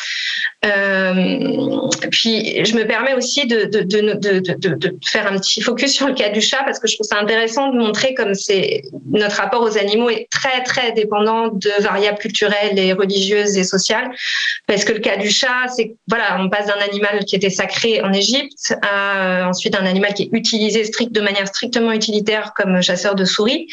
[0.65, 3.69] Euh, puis, je me permets aussi de,
[5.05, 7.69] faire un petit focus sur le cas du chat parce que je trouve ça intéressant
[7.71, 8.31] de montrer comme
[9.11, 14.09] notre rapport aux animaux est très très dépendant de variables culturelles et religieuses et sociales.
[14.67, 18.01] Parce que le cas du chat, c'est voilà, on passe d'un animal qui était sacré
[18.01, 23.15] en Égypte à ensuite un animal qui est utilisé de manière strictement utilitaire comme chasseur
[23.15, 23.67] de souris.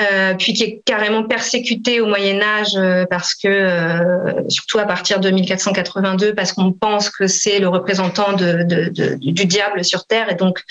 [0.00, 4.84] Euh, puis qui est carrément persécuté au Moyen Âge euh, parce que, euh, surtout à
[4.84, 10.36] partir de 1482, parce qu'on pense que c'est le représentant du diable sur Terre, et
[10.36, 10.62] donc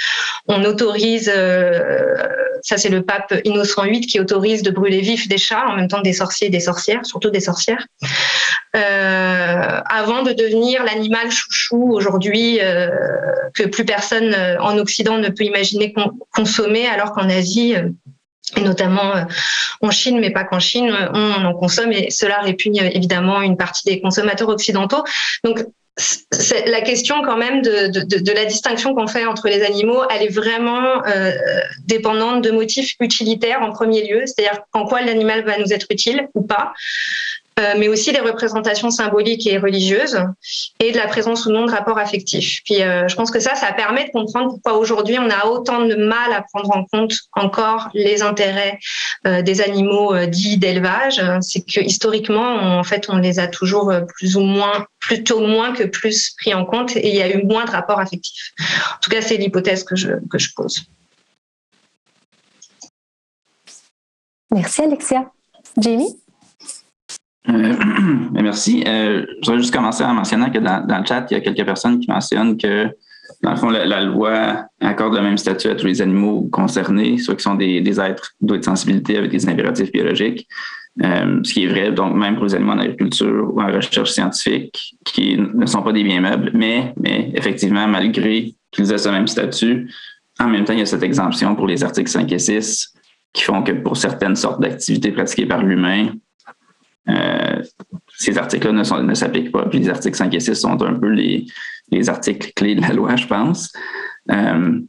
[0.48, 2.16] on autorise, euh,
[2.62, 5.90] ça c'est le pape Innocent VIII qui autorise de brûler vif des chats en même
[5.90, 7.86] temps que des sorciers et des sorcières, surtout des sorcières,
[8.72, 12.60] avant de devenir l'animal chouchou aujourd'hui
[13.54, 15.94] que plus personne en Occident ne peut imaginer
[16.34, 17.76] consommer, alors qu'en Asie
[18.62, 19.24] notamment euh,
[19.82, 23.86] en Chine, mais pas qu'en Chine, on en consomme et cela répugne évidemment une partie
[23.86, 25.04] des consommateurs occidentaux.
[25.44, 25.66] Donc
[26.66, 30.34] la question quand même de, de, la distinction qu'on fait entre les animaux, elle est
[30.34, 31.32] vraiment euh,
[31.86, 36.28] dépendante de motifs utilitaires en premier lieu, c'est-à-dire en quoi l'animal va nous être utile
[36.34, 36.74] ou pas.
[37.58, 40.20] Euh, mais aussi des représentations symboliques et religieuses
[40.82, 42.60] et de la présence ou non de rapports affectifs.
[42.66, 45.86] Puis euh, je pense que ça, ça permet de comprendre pourquoi aujourd'hui on a autant
[45.86, 48.78] de mal à prendre en compte encore les intérêts
[49.26, 51.22] euh, des animaux dits d'élevage.
[51.40, 55.84] C'est que historiquement, en fait, on les a toujours plus ou moins, plutôt moins que
[55.84, 58.52] plus pris en compte et il y a eu moins de rapports affectifs.
[58.60, 60.84] En tout cas, c'est l'hypothèse que je, que je pose.
[64.52, 65.32] Merci Alexia.
[65.78, 66.20] Jamie?
[67.50, 67.74] Euh,
[68.34, 68.84] merci.
[68.88, 71.66] Euh, je voudrais juste commencer en mentionnant que dans, le chat, il y a quelques
[71.66, 72.88] personnes qui mentionnent que,
[73.42, 77.36] dans le fond, la, loi accorde le même statut à tous les animaux concernés, soit
[77.36, 80.48] qui sont des, êtres de sensibilité avec des impératifs biologiques.
[81.04, 84.12] Euh, ce qui est vrai, donc même pour les animaux en agriculture ou en recherche
[84.12, 89.10] scientifique, qui ne sont pas des biens meubles, mais, mais effectivement, malgré qu'ils aient ce
[89.10, 89.92] même statut,
[90.40, 92.94] en même temps, il y a cette exemption pour les articles 5 et 6
[93.34, 96.08] qui font que pour certaines sortes d'activités pratiquées par l'humain,
[97.10, 97.62] euh,
[98.18, 99.66] ces articles-là ne, s'appliquent pas.
[99.66, 101.46] Puis les articles 5 et 6 sont un peu les,
[101.92, 103.72] les articles clés de la loi, je pense.
[104.32, 104.80] Euh,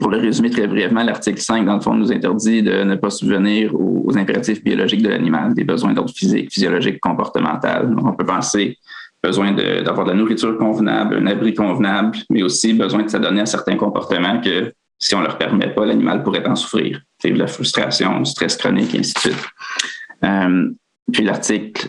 [0.00, 3.10] pour le résumer très brièvement, l'article 5, dans le fond, nous interdit de ne pas
[3.10, 7.94] subvenir aux, impératifs biologiques de l'animal, des besoins d'ordre physique, physiologique, comportemental.
[8.02, 8.78] on peut penser
[9.22, 13.42] besoin d'avoir de, de, la nourriture convenable, un abri convenable, mais aussi besoin de s'adonner
[13.42, 17.00] à certains comportements que, si on ne leur permet pas, l'animal pourrait en souffrir.
[17.18, 19.44] C'est de la frustration, du stress chronique, et ainsi de suite.
[20.24, 20.70] Euh,
[21.12, 21.88] puis l'article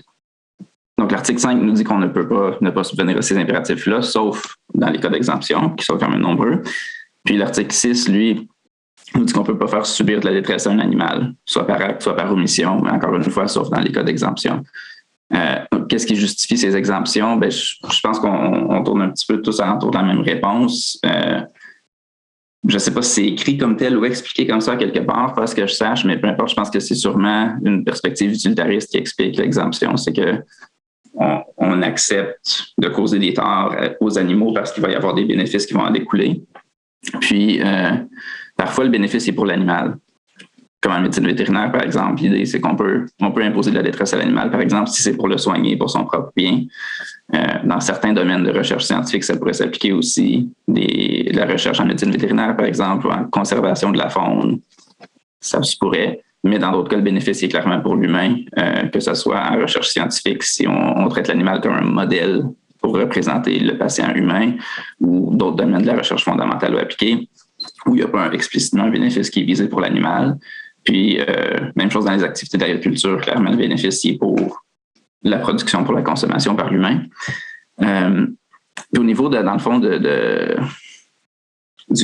[0.99, 4.01] donc, l'article 5 nous dit qu'on ne peut pas ne pas subvenir à ces impératifs-là,
[4.01, 6.61] sauf dans les cas d'exemption, qui sont quand même nombreux.
[7.23, 8.49] Puis l'article 6, lui,
[9.15, 11.65] nous dit qu'on ne peut pas faire subir de la détresse à un animal, soit
[11.65, 14.61] par acte, soit par omission, mais encore une fois, sauf dans les cas d'exemption.
[15.33, 17.37] Euh, qu'est-ce qui justifie ces exemptions?
[17.37, 20.99] Ben, je, pense qu'on tourne un petit peu tous alentour de la même réponse.
[21.05, 21.39] Euh,
[22.67, 25.33] je ne sais pas si c'est écrit comme tel ou expliqué comme ça quelque part,
[25.33, 28.31] pas ce que je sache, mais peu importe, je pense que c'est sûrement une perspective
[28.31, 29.95] utilitariste qui explique l'exemption.
[29.95, 30.43] C'est que
[31.57, 35.65] on, accepte de causer des torts aux animaux parce qu'il va y avoir des bénéfices
[35.65, 36.43] qui vont en découler.
[37.21, 37.91] Puis, euh,
[38.57, 39.97] parfois, le bénéfice est pour l'animal.
[40.81, 43.83] Comme en médecine vétérinaire, par exemple, l'idée, c'est qu'on peut, on peut imposer de la
[43.83, 46.63] détresse à l'animal, par exemple, si c'est pour le soigner, pour son propre bien.
[47.35, 50.49] Euh, dans certains domaines de recherche scientifique, ça pourrait s'appliquer aussi.
[50.67, 54.61] Des, de la recherche en médecine vétérinaire, par exemple, ou en conservation de la faune.
[55.41, 56.21] Ça se pourrait.
[56.43, 59.59] Mais dans d'autres cas, le bénéfice est clairement pour l'humain, euh, que ce soit en
[59.59, 62.43] recherche scientifique, si on, traite l'animal comme un modèle
[62.81, 64.53] pour représenter le patient humain,
[65.01, 67.27] ou d'autres domaines de la recherche fondamentale ou appliquée,
[67.85, 70.37] où il n'y a pas explicitement un bénéfice qui est visé pour l'animal.
[70.89, 74.65] Puis, euh, même chose dans les activités d'agriculture, clairement, le bénéfice est pour
[75.21, 77.03] la production, pour la consommation par l'humain.
[77.83, 78.25] Euh,
[78.97, 79.99] au niveau, de, dans le fond, du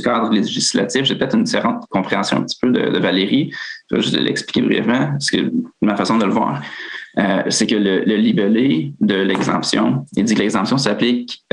[0.03, 1.03] cadre législatif.
[1.03, 3.49] J'ai peut-être une différente compréhension un petit peu de, Valérie.
[3.89, 6.61] Je vais juste l'expliquer brièvement, parce que ma façon de le voir,
[7.17, 11.43] euh, c'est que le, libellé de l'exemption, il dit que l'exemption s'applique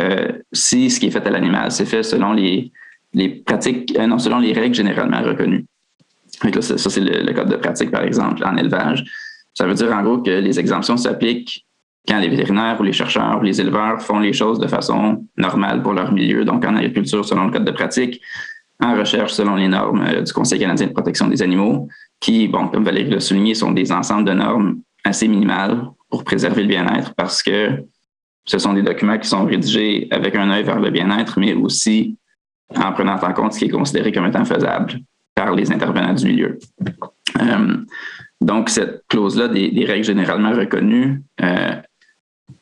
[0.52, 2.70] si ce qui est fait à l'animal, c'est fait selon les,
[3.46, 5.64] pratiques, non, selon les règles généralement reconnues.
[6.42, 9.04] Donc ça, c'est le, code de pratique, par exemple, en élevage.
[9.54, 11.66] Ça veut dire en gros que les exemptions s'appliquent
[12.08, 15.82] quand les vétérinaires ou les chercheurs ou les éleveurs font les choses de façon normale
[15.82, 18.20] pour leur milieu, donc en agriculture selon le code de pratique,
[18.80, 22.68] en recherche selon les normes euh, du Conseil canadien de protection des animaux, qui, bon,
[22.68, 27.14] comme Valérie l'a souligné, sont des ensembles de normes assez minimales pour préserver le bien-être
[27.14, 27.84] parce que
[28.44, 32.16] ce sont des documents qui sont rédigés avec un œil vers le bien-être, mais aussi
[32.74, 34.94] en prenant en compte ce qui est considéré comme étant faisable
[35.42, 36.58] par les intervenants du milieu.
[37.40, 37.76] Euh,
[38.40, 41.72] donc, cette clause-là des, règles généralement reconnues, euh,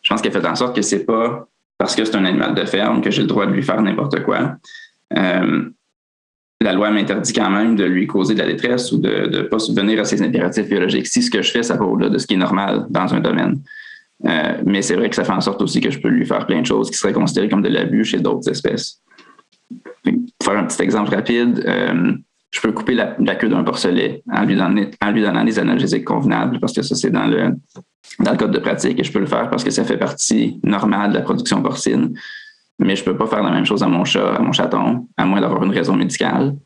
[0.03, 2.65] je pense qu'elle fait en sorte que c'est pas parce que c'est un animal de
[2.65, 4.57] ferme que j'ai le droit de lui faire n'importe quoi.
[5.17, 5.71] Euh,
[6.63, 9.59] la loi m'interdit quand même de lui causer de la détresse ou de ne pas
[9.59, 12.27] subvenir à ses impératifs biologiques si ce que je fais, ça va au-delà de ce
[12.27, 13.61] qui est normal dans un domaine.
[14.67, 16.61] Mais c'est vrai que ça fait en sorte aussi que je peux lui faire plein
[16.61, 19.01] de choses qui seraient considérées comme de l'abus chez d'autres espèces.
[20.05, 20.15] Pour
[20.45, 21.65] faire un petit exemple rapide,
[22.51, 26.59] je peux couper la, queue d'un porcelet en lui, donnant, en lui des analgésiques convenables
[26.59, 27.53] parce que ça, c'est dans le,
[28.19, 30.59] dans le code de pratique et je peux le faire parce que ça fait partie
[30.65, 32.19] normale de la production porcine.
[32.81, 35.07] Mais je ne peux pas faire la même chose à mon chat, à mon chaton,
[35.17, 36.57] à moins d'avoir une raison médicale.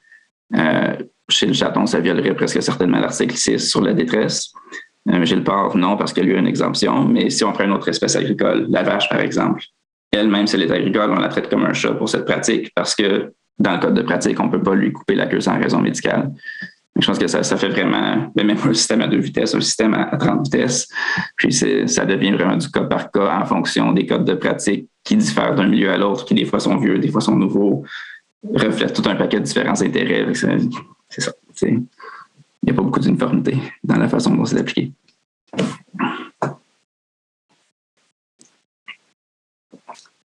[0.56, 0.94] Euh,
[1.28, 4.52] chez le chaton, ça violerait presque certainement l'article 6 sur la détresse.
[5.10, 7.04] Euh, chez le porc, non, parce qu'il y a une exemption.
[7.04, 9.64] Mais si on prend une autre espèce agricole, la vache, par exemple,
[10.12, 12.94] elle-même, si elle est agricole, on la traite comme un chat pour cette pratique parce
[12.94, 15.58] que dans le code de pratique, on ne peut pas lui couper la queue sans
[15.58, 16.32] raison médicale.
[16.96, 19.60] Je pense que ça, ça fait vraiment, ben, même un système à deux vitesses, un
[19.60, 20.88] système à 30 vitesses.
[21.36, 25.16] Puis ça devient vraiment du cas par cas en fonction des codes de pratique qui
[25.16, 27.84] diffèrent d'un milieu à l'autre, qui des fois sont vieux, des fois sont nouveaux,
[28.54, 30.26] reflètent tout un paquet de différents intérêts.
[30.34, 31.32] C'est ça.
[31.62, 31.82] Il
[32.62, 34.92] n'y a pas beaucoup d'uniformité dans la façon dont c'est appliqué.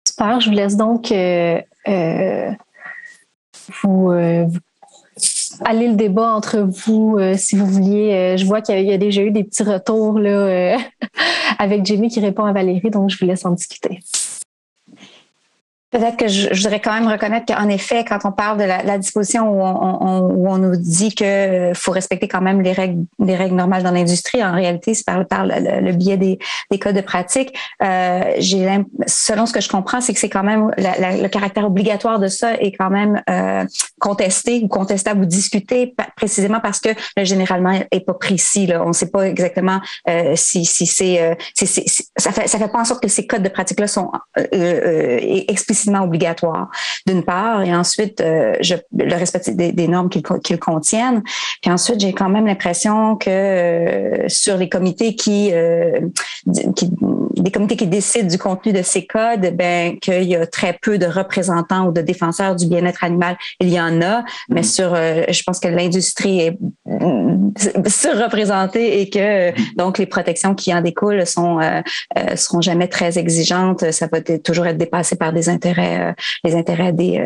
[0.06, 2.50] Super, je vous laisse donc euh, euh,
[3.82, 4.46] vous, euh,
[5.64, 8.12] aller le débat entre vous euh, si vous vouliez.
[8.12, 10.78] Euh, je vois qu'il y, a déjà eu des petits retours là,
[11.58, 14.00] avec Jamie qui répond à Valérie, donc je vous laisse en discuter.
[15.90, 19.48] Peut-être que je, voudrais quand même reconnaître qu'en effet, quand on parle de la, disposition
[19.48, 23.90] où on, nous dit qu'il faut respecter quand même les règles, les règles normales dans
[23.90, 26.38] l'industrie, en réalité, c'est par, par le, biais des,
[26.70, 27.56] des, codes de pratique.
[27.82, 28.22] Euh,
[29.06, 32.54] selon ce que je comprends, c'est que c'est quand même le caractère obligatoire de ça
[32.54, 33.64] est quand même euh,
[33.98, 38.66] contesté ou contestable ou discuté précisément parce que le généralement est pas précis.
[38.66, 38.82] Là.
[38.84, 41.34] On ne sait pas exactement euh, si, si c'est, euh,
[42.16, 45.18] ça fait ça fait pas en sorte que ces codes de pratique là sont euh,
[45.88, 46.70] obligatoire,
[47.06, 51.22] d'une part, et ensuite euh, je, le respect des, normes qu'ils contiennent.
[51.62, 56.00] Puis ensuite, j'ai quand même l'impression que euh, sur les comités qui, euh,
[56.76, 56.90] qui,
[57.42, 60.98] des comités qui décident du contenu de ces codes, ben qu'il y a très peu
[60.98, 63.36] de représentants ou de défenseurs du bien-être animal.
[63.60, 64.64] Il y en a, mais mm.
[64.64, 66.58] sur, je pense que l'industrie est
[67.88, 71.60] surreprésentée et que donc les protections qui en découlent sont
[72.34, 73.90] seront jamais très exigeantes.
[73.90, 76.12] Ça va toujours être dépassé par des intérêts euh,
[76.44, 77.18] les intérêts des,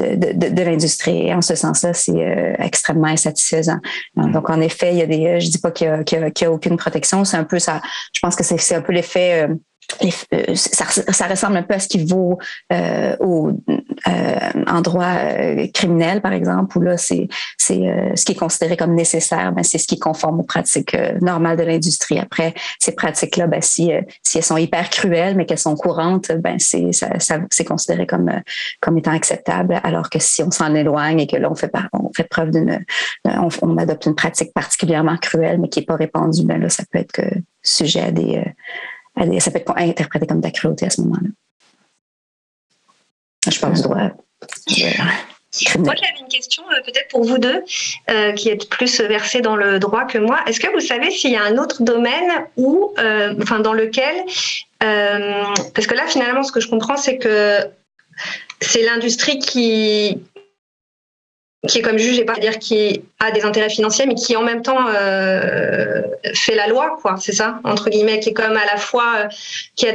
[0.00, 1.32] euh, de, de, l'industrie.
[1.32, 3.78] En ce sens-là, c'est euh, extrêmement insatisfaisant.
[4.16, 6.44] Donc, en effet, il y a des, je dis pas qu'il y a, qu'il y
[6.44, 7.24] a, aucune protection.
[7.24, 7.80] C'est un peu ça.
[8.12, 9.54] Je pense que c'est un peu l'effet euh,
[10.54, 12.38] ça, ressemble un peu à ce qui vaut
[12.72, 13.50] euh, au,
[14.06, 15.14] euh, en droit
[15.72, 17.28] criminel, par exemple, où là, c'est
[17.58, 21.56] ce qui est considéré comme nécessaire, ben, c'est ce qui est conforme aux pratiques normales
[21.56, 22.18] de l'industrie.
[22.18, 23.90] Après, ces pratiques-là, ben, si,
[24.22, 26.90] si elles sont hyper cruelles, mais qu'elles sont courantes, ben, c'est
[27.50, 28.30] c'est considéré comme,
[28.80, 32.10] comme étant acceptable, alors que si on s'en éloigne et que là, on fait, on
[32.14, 32.84] fait preuve d'une...
[33.24, 36.82] On, on, adopte une pratique particulièrement cruelle, mais qui n'est pas répandue, ben là, ça
[36.90, 37.22] peut être que
[37.62, 38.42] sujet à des
[39.40, 41.28] ça peut être interprété comme de la cruauté à ce moment-là.
[43.50, 44.10] Je parle du droit.
[45.78, 47.64] Moi, j'avais une question euh, peut-être pour vous deux,
[48.10, 50.40] euh, qui êtes plus versés dans le droit que moi.
[50.46, 54.24] Est-ce que vous savez s'il y a un autre domaine où, euh, enfin, dans lequel,
[54.78, 57.60] parce que là, finalement, ce que je comprends, c'est que
[58.60, 60.22] c'est l'industrie qui,
[61.66, 64.42] qui est comme juge, et pas dire qui a des intérêts financiers, mais qui en
[64.42, 66.02] même temps euh,
[66.34, 67.16] fait la loi, quoi.
[67.18, 69.28] C'est ça, entre guillemets, qui est comme à la fois,
[69.82, 69.92] euh,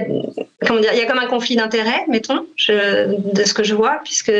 [0.68, 4.02] comment dire, il y a comme un conflit d'intérêts, mettons, de ce que je vois,
[4.04, 4.34] puisque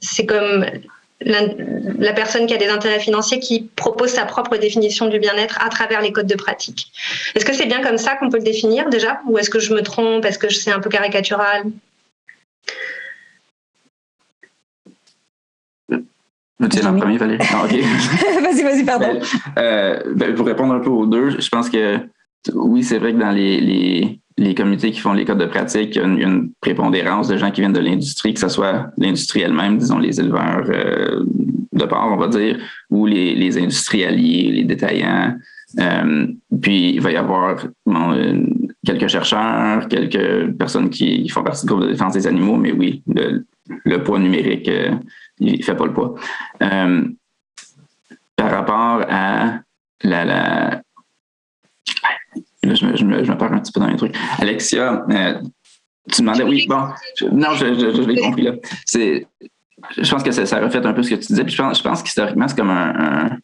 [0.00, 0.66] c'est comme
[1.20, 1.42] la,
[1.98, 5.68] la, personne qui a des intérêts financiers qui propose sa propre définition du bien-être à
[5.68, 6.88] travers les codes de pratique.
[7.36, 9.72] Est-ce que c'est bien comme ça qu'on peut le définir déjà, ou est-ce que je
[9.72, 11.62] me trompe, est-ce que c'est un peu caricatural?
[16.70, 17.38] Tu en premier, Valérie?
[18.42, 19.06] vas-y, vas-y, pardon.
[19.06, 19.22] Ben,
[19.58, 21.98] euh, ben, pour répondre un peu aux deux, je pense que
[22.54, 25.96] oui, c'est vrai que dans les, les, les, communautés qui font les codes de pratique,
[25.96, 29.40] il y a une, prépondérance de gens qui viennent de l'industrie, que ce soit l'industrie
[29.40, 31.24] elle-même, disons les éleveurs euh,
[31.72, 32.58] de porc, on va dire,
[32.90, 35.36] ou les, les industrialiers, les détaillants.
[35.80, 36.26] Euh,
[36.60, 37.56] puis il va y avoir
[38.86, 43.02] quelques chercheurs, quelques personnes qui font partie du groupe de défense des animaux, mais oui,
[43.06, 44.68] le, poids numérique
[45.38, 46.14] il fait pas le poids.
[46.62, 47.04] Euh,
[48.36, 49.60] par rapport à
[50.02, 50.82] la, la
[52.62, 54.16] je, me, je, me, perds un petit peu dans les trucs.
[54.38, 55.40] Alexia, euh,
[56.10, 56.88] tu demandais, oui, bon,
[57.32, 58.52] non, je, je, l'ai compris là.
[59.98, 61.44] Je pense que ça, ça, reflète un peu ce que tu disais.
[61.44, 63.38] Puis je pense, je pense qu'historiquement, c'est comme un,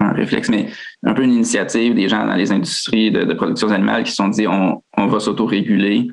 [0.00, 0.68] un, réflexe, mais
[1.04, 4.16] un peu une initiative des gens dans les industries de, de production animale qui se
[4.16, 6.08] sont dit on, on va s'autoréguler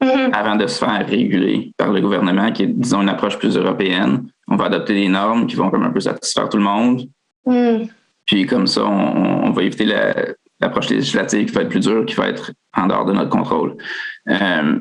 [0.00, 0.32] Mm-hmm.
[0.32, 4.28] avant de se faire réguler par le gouvernement, qui est, disons, une approche plus européenne.
[4.46, 7.08] On va adopter des normes qui vont comme un peu satisfaire tout le monde.
[7.44, 7.86] Mm.
[8.24, 9.86] Puis comme ça, on, va éviter
[10.60, 13.76] l'approche législative qui va être plus dure, qui va être en dehors de notre contrôle.
[14.28, 14.78] Euh,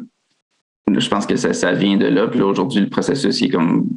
[0.88, 2.28] je pense que ça, ça, vient de là.
[2.28, 3.88] Puis là, aujourd'hui, le processus, il est comme.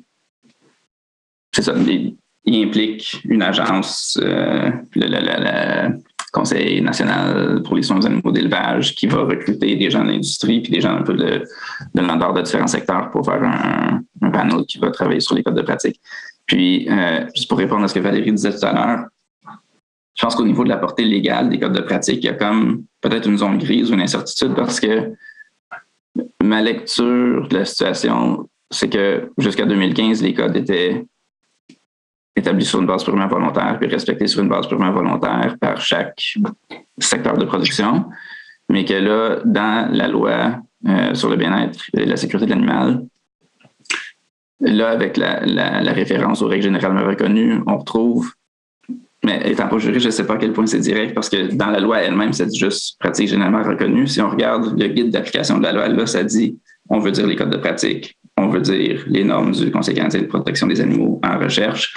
[1.54, 1.74] C'est ça,
[2.44, 5.90] il, implique une agence, euh, la,
[6.32, 10.60] Conseil national pour les soins des animaux d'élevage qui va recruter des gens de l'industrie
[10.60, 11.42] puis des gens un peu de,
[11.94, 15.42] de l'endroit de différents secteurs pour faire un, un, panel qui va travailler sur les
[15.42, 16.00] codes de pratique.
[16.46, 19.06] Puis, euh, juste pour répondre à ce que Valérie disait tout à l'heure,
[20.14, 22.34] je pense qu'au niveau de la portée légale des codes de pratique, il y a
[22.34, 25.12] comme peut-être une zone grise ou une incertitude parce que
[26.42, 31.06] ma lecture de la situation, c'est que jusqu'à 2015, les codes étaient
[32.40, 36.34] établi sur une base purement volontaire, puis respecté sur une base purement volontaire par chaque
[36.98, 38.06] secteur de production,
[38.68, 43.04] mais que là, dans la loi euh, sur le bien-être et la sécurité de l'animal,
[44.60, 48.32] là, avec la, référence aux règles généralement reconnues, on retrouve,
[49.24, 51.54] mais étant pas juriste, je ne sais pas à quel point c'est direct, parce que
[51.54, 54.06] dans la loi elle-même, c'est juste pratique généralement reconnue.
[54.06, 57.26] Si on regarde le guide d'application de la loi, là, ça dit on veut dire
[57.26, 60.80] les codes de pratique, on veut dire les normes du Conseil canadien de protection des
[60.80, 61.94] animaux en recherche,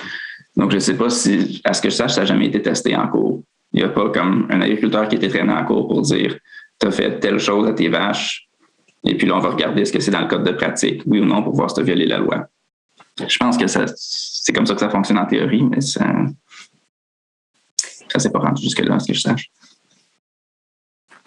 [0.56, 2.62] donc, je ne sais pas si, à ce que je sache, ça n'a jamais été
[2.62, 3.42] testé en cours.
[3.72, 6.38] Il n'y a pas comme un agriculteur qui été traîné en cours pour dire
[6.80, 8.48] tu as fait telle chose à tes vaches,
[9.04, 11.20] et puis là, on va regarder ce que c'est dans le code de pratique, oui
[11.20, 12.48] ou non, pour voir si tu as violé la loi.
[13.28, 16.06] Je pense que c'est comme ça que ça fonctionne en théorie, mais ça
[18.16, 19.50] ne s'est pas rendu jusque-là, à ce que je sache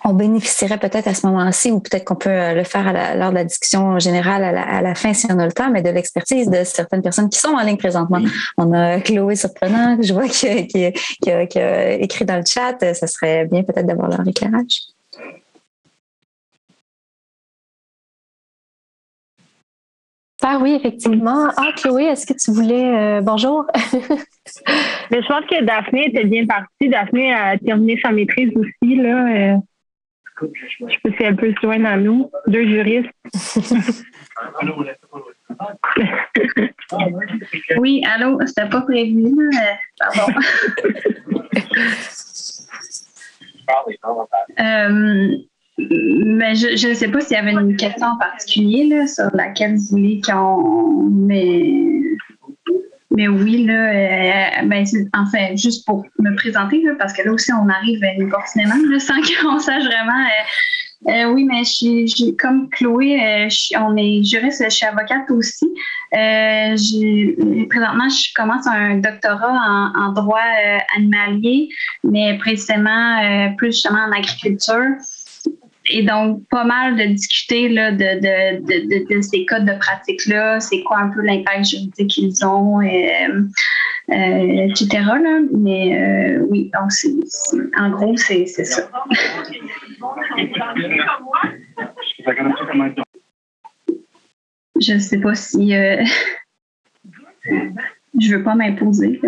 [0.07, 3.35] on bénéficierait peut-être à ce moment-ci, ou peut-être qu'on peut euh, le faire lors de
[3.35, 6.63] la discussion générale à la, fin si on a le temps, mais de l'expertise de
[6.63, 8.21] certaines personnes qui sont en ligne présentement.
[8.57, 12.95] On a Chloé Surprenant, je vois, qui, a, écrit dans le chat.
[12.95, 14.83] Ça serait bien peut-être d'avoir leur éclairage.
[20.43, 21.49] Ah oui, effectivement.
[21.57, 22.95] Ah, Chloé, est-ce que tu voulais.
[22.97, 23.67] Euh, bonjour?
[25.11, 26.89] Mais je pense que Daphné était bien partie.
[26.89, 28.95] Daphné a terminé sa maîtrise aussi.
[28.97, 29.55] Là.
[29.55, 29.57] Euh.
[30.41, 33.09] Je peux un peu se joindre à nous, deux juristes.
[37.79, 39.35] oui, allô, c'était pas prévu.
[39.99, 40.35] Pardon.
[44.61, 45.37] euh,
[45.79, 49.77] mais je ne sais pas s'il y avait une question en particulier là, sur laquelle
[49.77, 51.09] vous voulez qu'on.
[51.11, 52.01] Mais
[53.17, 57.69] mais oui, là, euh, ben, enfin, juste pour me présenter, parce que là aussi, on
[57.69, 63.21] arrive inopportunément, là, sans qu'on sache vraiment euh, Euh, oui, mais je suis, comme Chloé,
[63.21, 63.49] euh,
[63.81, 65.67] on est juriste, je suis avocate aussi.
[66.15, 66.75] Euh,
[67.69, 70.41] présentement, je commence un doctorat en, droit
[70.97, 71.69] animalier,
[72.03, 74.97] mais précisément plus justement en agriculture.
[75.91, 80.83] Et donc, pas mal de discuter là, de, de, de, ces codes de pratique-là, c'est
[80.83, 83.13] quoi un peu l'impact juridique qu'ils ont, et,
[84.09, 84.89] etc.
[84.93, 85.41] Là.
[85.53, 86.91] Mais oui, donc,
[87.79, 88.89] en gros, c'est ça.
[94.81, 96.05] Je ne sais pas si euh,
[98.21, 99.21] je veux pas m'imposer.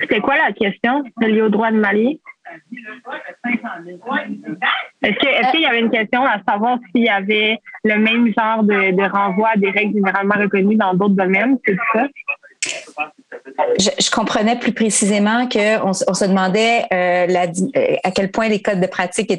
[0.00, 1.04] C'était quoi la question?
[1.20, 2.20] Liée au droit de Mali?
[5.02, 9.10] Est-ce qu'il y avait une question à savoir s'il y avait le même genre de,
[9.10, 11.58] renvoi à des règles généralement reconnues dans d'autres domaines,
[11.92, 12.08] ça?
[13.78, 17.26] Je, comprenais plus précisément qu'on on se demandait euh,
[17.76, 19.32] euh, à quel point les codes de pratique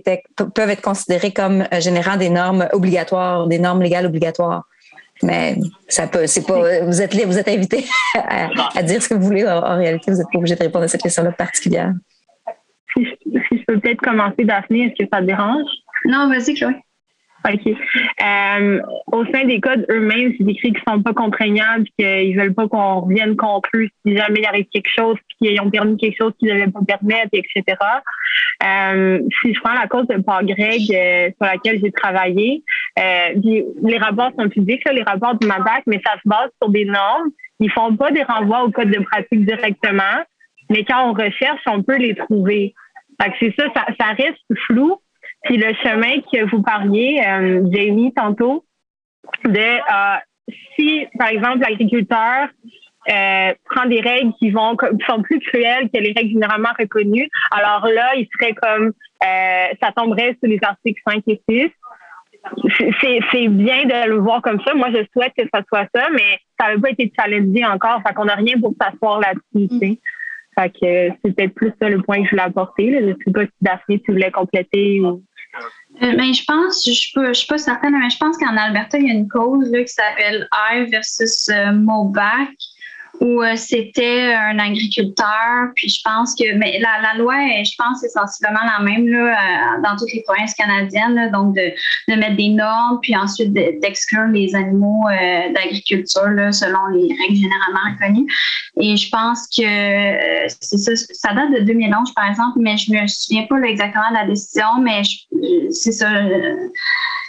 [0.54, 4.64] peuvent être considérés comme euh, générant des normes obligatoires, des normes légales obligatoires.
[5.22, 5.56] Mais
[5.88, 7.86] ça peut, c'est pas, vous êtes vous êtes invité
[8.16, 9.48] à, dire ce que vous voulez.
[9.48, 11.94] En, réalité, vous n'êtes pas obligé de répondre à cette question-là particulière.
[12.96, 15.70] Si je, peux peut-être commencer, Daphné, est-ce que ça te dérange?
[16.06, 16.76] Non, vas-y, Chloé.
[17.46, 17.60] OK.
[17.68, 22.68] Euh, au sein des codes eux-mêmes, c'est écrit qu'ils sont pas contraignants, qu'ils veulent pas
[22.70, 26.16] qu'on revienne contre eux si jamais il arrive quelque chose, puis qu'ils ont permis quelque
[26.18, 27.78] chose qu'ils ne devaient pas permettre, etc.
[28.64, 32.64] Euh, si je prends la cause de Paul Greg euh, sur laquelle j'ai travaillé,
[32.96, 37.30] les rapports sont publics, les rapports du MADAC, mais ça se base sur des normes.
[37.60, 40.24] Ils font pas des renvois au code de pratique directement,
[40.70, 42.74] mais quand on recherche, on peut les trouver.
[43.40, 45.00] C'est ça, ça, ça reste flou.
[45.44, 48.66] Puis le chemin que vous parliez, euh, Jamie, tantôt,
[49.46, 50.18] de euh,
[50.76, 52.48] si, par exemple, l'agriculteur
[53.10, 57.30] euh, prend des règles qui vont qui sont plus cruelles que les règles généralement reconnues,
[57.52, 58.94] alors là, il serait comme
[59.26, 61.70] euh, ça tomberait sur les articles 5 et 6.
[63.02, 64.74] C'est bien de le voir comme ça.
[64.74, 68.02] Moi, je souhaite que ça soit ça, mais ça n'avait pas été challengé encore.
[68.06, 70.00] Fait qu'on n'a rien pour s'asseoir là-dessus.
[70.56, 72.92] Fait que c'est peut-être plus ça le point que je voulais apporter.
[72.92, 73.00] Là.
[73.02, 75.24] Je ne sais pas si Daphné, tu voulais compléter ou.
[76.02, 79.12] Euh, ben, je pense, je suis pas certaine, mais je pense qu'en Alberta, il y
[79.12, 82.50] a une cause là, qui s'appelle I versus euh, Mobac
[83.24, 85.72] où euh, c'était un agriculteur.
[85.76, 89.82] Puis je pense que mais la, loi, je pense, est sensiblement la même là, euh,
[89.82, 91.32] dans toutes les provinces canadiennes.
[91.32, 91.72] donc de,
[92.16, 98.28] mettre des normes, puis ensuite d'exclure les animaux euh, d'agriculture selon les règles généralement reconnues.
[98.82, 99.64] Et je pense que
[100.62, 104.16] c'est ça, ça date de 2011, par exemple, mais je me souviens pas exactement de
[104.16, 105.02] la décision, mais
[105.72, 106.10] c'est ça.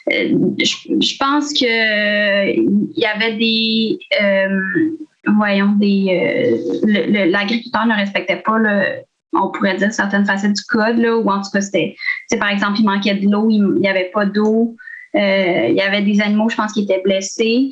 [0.06, 3.98] Je, pense que il y avait des
[5.26, 9.02] voyons, des euh, l'agriculteur ne respectait pas le,
[9.34, 11.96] on pourrait dire certaines facettes du code, là, ou en tout cas, c'était,
[12.38, 14.76] par exemple, il manquait de l'eau, il n'y avait pas d'eau,
[15.16, 17.70] euh, il y avait des animaux, je pense, qui étaient blessés.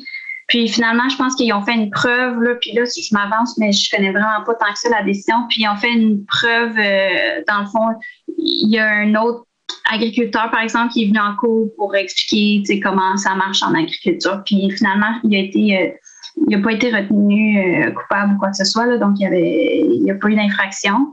[0.48, 3.72] Puis finalement, je pense qu'ils ont fait une preuve, là, puis là, je m'avance, mais
[3.72, 5.46] je connais vraiment pas tant que ça la décision.
[5.48, 7.98] Puis ils ont fait une preuve, euh, dans le fond,
[8.38, 9.46] il y a un autre
[9.90, 14.42] agriculteur, par exemple, qui est venu en cours pour expliquer comment ça marche en agriculture.
[14.44, 15.94] Puis finalement, il a été
[16.36, 20.10] il n'a pas été retenu euh, coupable ou quoi que ce soit, donc il n'y
[20.10, 21.12] a pas eu d'infraction.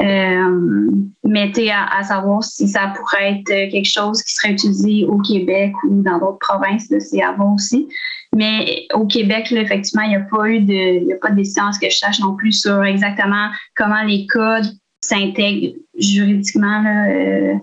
[0.00, 0.90] Euh,
[1.22, 5.72] mais à, à savoir si ça pourrait être quelque chose qui serait utilisé au Québec
[5.84, 7.88] ou dans d'autres provinces, c'est voir aussi.
[8.34, 11.36] Mais au Québec, effectivement, il n'y a pas eu de, il y a pas de
[11.36, 17.54] décision, ce que je sache non plus, sur exactement comment les codes s'intègrent juridiquement euh,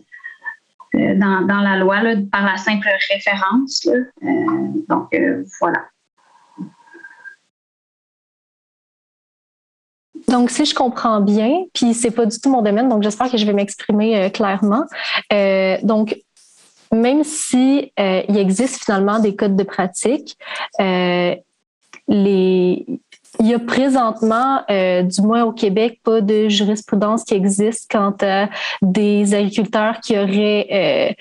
[0.96, 3.88] euh, dans, la loi par la simple référence.
[4.88, 5.16] Donc,
[5.60, 5.86] voilà.
[10.30, 13.38] Donc, si je comprends bien, puis c'est pas du tout mon domaine, donc j'espère que
[13.38, 14.84] je vais m'exprimer euh, clairement.
[15.34, 16.16] Euh, donc,
[16.94, 20.38] même si euh, il existe finalement des codes de pratique,
[20.80, 21.38] il
[23.42, 28.50] y a présentement, du moins au Québec, pas de jurisprudence qui existe quant à
[28.82, 31.16] des agriculteurs qui auraient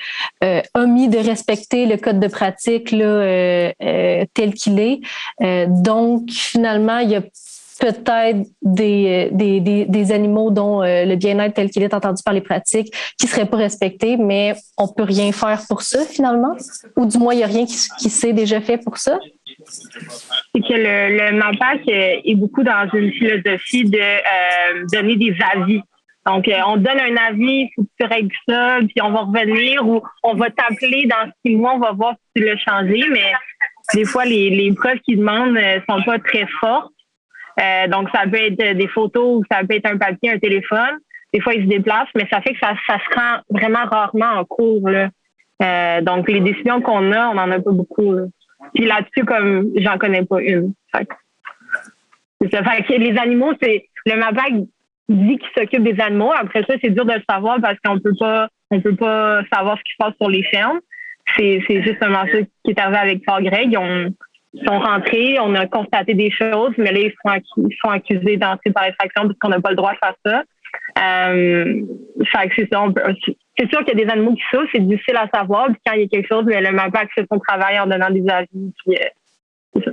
[0.75, 3.73] omis de respecter le code de pratique là,
[4.33, 5.01] tel qu'il est.
[5.69, 7.23] donc, finalement, il y a
[7.79, 12.35] peut-être des, des, des, des, animaux dont euh, le bien-être tel qu'il est entendu par
[12.35, 16.57] les pratiques qui ne seraient pas respectés, mais on peut rien faire pour ça finalement?
[16.97, 19.19] Ou du moins, il n'y a rien qui, qui s'est déjà fait pour ça?
[19.65, 25.37] C'est que le, le MAPAC euh, est beaucoup dans une philosophie de euh, donner des
[25.55, 25.81] avis.
[26.27, 29.87] Donc, on donne un avis, il faut que tu règles ça, puis on va revenir
[29.89, 33.33] ou on va t'appeler dans six mois, on va voir si tu l'as changé, mais
[33.95, 36.93] des fois, les, les preuves qu'ils demandent ne sont pas très fortes.
[37.61, 40.99] Euh, donc, ça peut être des photos ça peut être un papier, un téléphone.
[41.33, 44.45] des fois, ils se déplacent, mais ça fait que ça, se rend vraiment rarement en
[44.45, 44.89] cours.
[44.89, 45.09] Là.
[45.63, 48.15] Euh, donc, les décisions qu'on a, on n'en a pas beaucoup.
[48.75, 50.73] Puis là-dessus, comme j'en connais pas une.
[50.93, 51.01] ça.
[52.41, 54.53] Fait que les animaux, c'est le MAPAC
[55.09, 56.33] dit qu'il s'occupe des animaux.
[56.33, 59.79] Après ça, c'est dur de le savoir parce qu'on peut pas on peut pas savoir
[59.79, 60.81] ce qui se passe sur les fermes.
[61.37, 63.77] C'est, c'est justement ça qui est arrivé avec Fort Greg.
[64.67, 67.15] Sont rentrés, on a constaté des choses, mais là, ils
[67.83, 70.43] sont, accusés d'entrer par effraction parce qu'on n'a pas le droit de faire ça.
[70.99, 71.83] Euh,
[73.59, 75.67] c'est sûr qu'il y a des animaux qui souffrent, c'est difficile à savoir.
[75.67, 78.11] Puis quand il y a quelque chose, mais le MAPAC fait son travail en donnant
[78.11, 78.73] des avis.
[78.89, 79.91] Euh,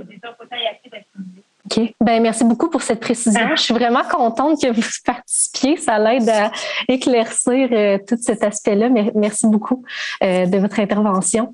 [1.64, 1.94] OK.
[2.00, 3.50] Ben, merci beaucoup pour cette précision.
[3.56, 5.76] Je suis vraiment contente que vous participiez.
[5.76, 6.50] Ça l'aide à
[6.88, 8.88] éclaircir euh, tout cet aspect-là.
[9.14, 9.84] Merci beaucoup
[10.20, 11.52] de votre intervention.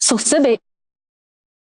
[0.00, 0.56] Sur ce, ben,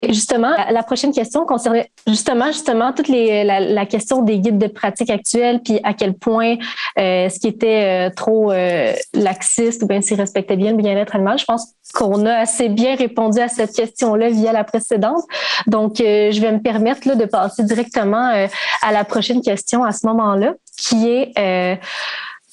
[0.09, 5.61] Justement, la prochaine question concernait justement justement toute la, question des guides de pratique actuels,
[5.62, 6.57] puis à quel point
[6.98, 11.14] euh, ce qui était euh, trop euh, laxiste ou bien s'il respectait bien le bien-être
[11.14, 11.38] animal.
[11.38, 15.22] Je pense qu'on a assez bien répondu à cette question-là via la précédente.
[15.66, 18.48] Donc, je vais me permettre de passer directement
[18.82, 21.78] à la prochaine question à ce moment-là, qui est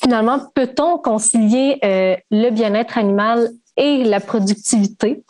[0.01, 5.23] finalement, peut-on concilier le bien-être animal et la productivité?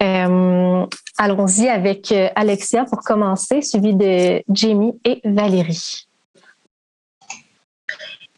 [0.00, 0.86] Euh,
[1.16, 6.06] allons-y avec euh, Alexia pour commencer, suivi de Jamie et Valérie.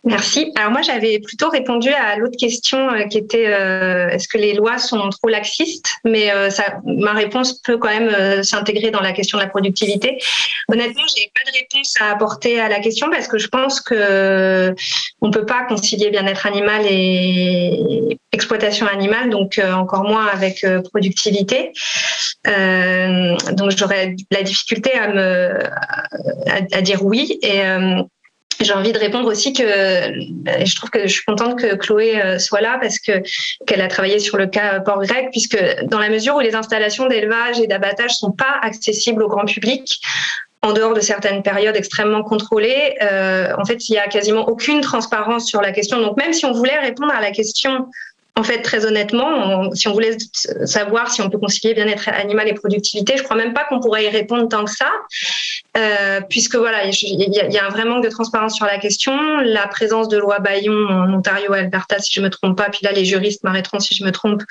[0.05, 0.51] Merci.
[0.57, 4.55] Alors moi, j'avais plutôt répondu à l'autre question euh, qui était euh, est-ce que les
[4.55, 5.91] lois sont trop laxistes?
[6.07, 10.19] Mais euh, ça, ma réponse peut quand même s'intégrer dans la question de la productivité.
[10.69, 14.75] Honnêtement, j'ai pas de réponse à apporter à la question parce que je pense que
[15.21, 21.73] on peut pas concilier bien-être animal et exploitation animale, donc encore moins avec productivité.
[22.47, 25.63] donc j'aurais la difficulté à me
[26.47, 27.61] à, à dire oui et
[28.61, 32.39] j'ai envie de répondre aussi que je trouve que je suis contente que Chloé euh,
[32.39, 33.23] soit là parce que
[33.67, 37.07] qu'elle a travaillé sur le cas port grec puisque dans la mesure où les installations
[37.07, 40.01] d'élevage et d'abattage sont pas accessibles au grand public
[40.63, 44.83] en dehors de certaines périodes extrêmement contrôlées, euh, en fait, il y a quasiment aucune
[44.83, 46.01] transparence sur la question.
[46.03, 47.87] Donc, même si on voulait répondre à la question
[48.37, 50.17] en fait, très honnêtement, si on voulait
[50.65, 54.05] savoir si on peut concilier bien-être animal et productivité, je crois même pas qu'on pourrait
[54.05, 54.91] y répondre tant que ça,
[55.77, 59.13] euh, puisque voilà, il y, a un vrai manque de transparence sur la question.
[59.39, 62.81] La présence de loi Bayon en Ontario et Alberta, si je me trompe pas, puis
[62.83, 64.43] là les juristes m'arrêteront si je me trompe,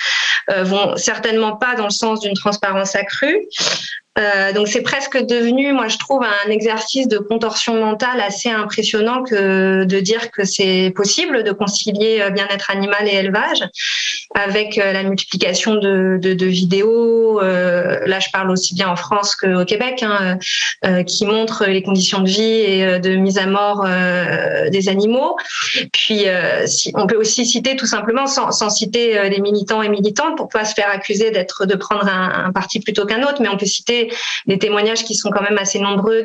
[0.50, 3.48] euh, vont certainement pas dans le sens d'une transparence accrue.
[4.20, 9.24] Euh, donc c'est presque devenu, moi je trouve, un exercice de contorsion mentale assez impressionnant
[9.24, 13.64] que de dire que c'est possible de concilier euh, bien-être animal et élevage
[14.36, 17.42] avec euh, la multiplication de, de, de vidéos.
[17.42, 20.38] Euh, là, je parle aussi bien en France qu'au Québec, hein,
[20.86, 23.88] euh, qui montrent les conditions de vie et de mise à mort
[24.72, 25.36] des animaux.
[25.94, 26.26] Puis,
[26.66, 30.50] si, on peut aussi citer tout simplement, sans, sans citer les militants et militantes, pour
[30.50, 33.58] pas se faire accuser d'être de prendre un, un parti plutôt qu'un autre, mais on
[33.58, 34.12] peut citer
[34.46, 36.24] des, témoignages qui sont quand même assez nombreux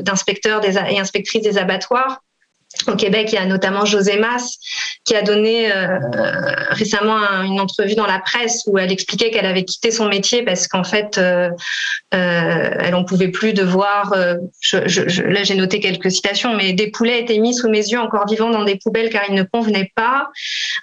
[0.00, 2.20] d'inspecteurs et inspectrices des abattoirs
[2.88, 4.58] au Québec, il y a notamment José Mas
[5.04, 5.98] qui a donné euh,
[6.70, 10.68] récemment une entrevue dans la presse où elle expliquait qu'elle avait quitté son métier parce
[10.68, 11.50] qu'en fait, euh,
[12.14, 14.14] euh, elle en pouvait plus de voir.
[14.14, 18.50] là, j'ai noté quelques citations, mais des poulets étaient mis sous mes yeux encore vivants
[18.50, 20.28] dans des poubelles car ils ne convenaient pas.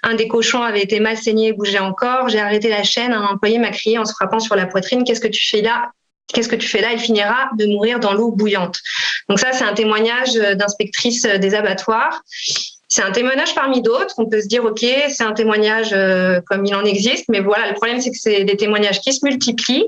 [0.02, 2.28] Un des cochons avait été mal saigné et bougeait encore.
[2.28, 3.12] J'ai arrêté la chaîne.
[3.12, 5.90] Un employé m'a crié en se frappant sur la poitrine "Qu'est-ce que tu fais là?
[6.32, 6.92] Qu'est-ce que tu fais là?
[6.92, 8.78] Il finira de mourir dans l'eau bouillante.
[9.28, 12.22] Donc ça, c'est un témoignage d'inspectrice des abattoirs.
[12.90, 14.14] C'est un témoignage parmi d'autres.
[14.18, 17.68] On peut se dire, OK, c'est un témoignage euh, comme il en existe, mais voilà,
[17.68, 19.86] le problème, c'est que c'est des témoignages qui se multiplient.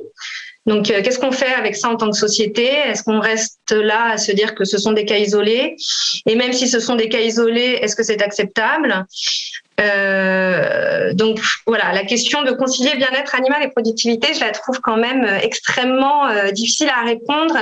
[0.66, 2.64] Donc, euh, qu'est-ce qu'on fait avec ça en tant que société?
[2.64, 5.74] Est-ce qu'on reste là à se dire que ce sont des cas isolés?
[6.26, 9.04] Et même si ce sont des cas isolés, est-ce que c'est acceptable?
[9.80, 14.96] Euh, donc voilà, la question de concilier bien-être animal et productivité, je la trouve quand
[14.96, 17.54] même euh, extrêmement euh, difficile à répondre,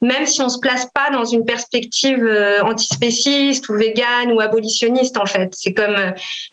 [0.00, 5.16] même si on se place pas dans une perspective euh, antispéciste ou végane ou abolitionniste
[5.16, 5.52] en fait.
[5.56, 5.96] C'est comme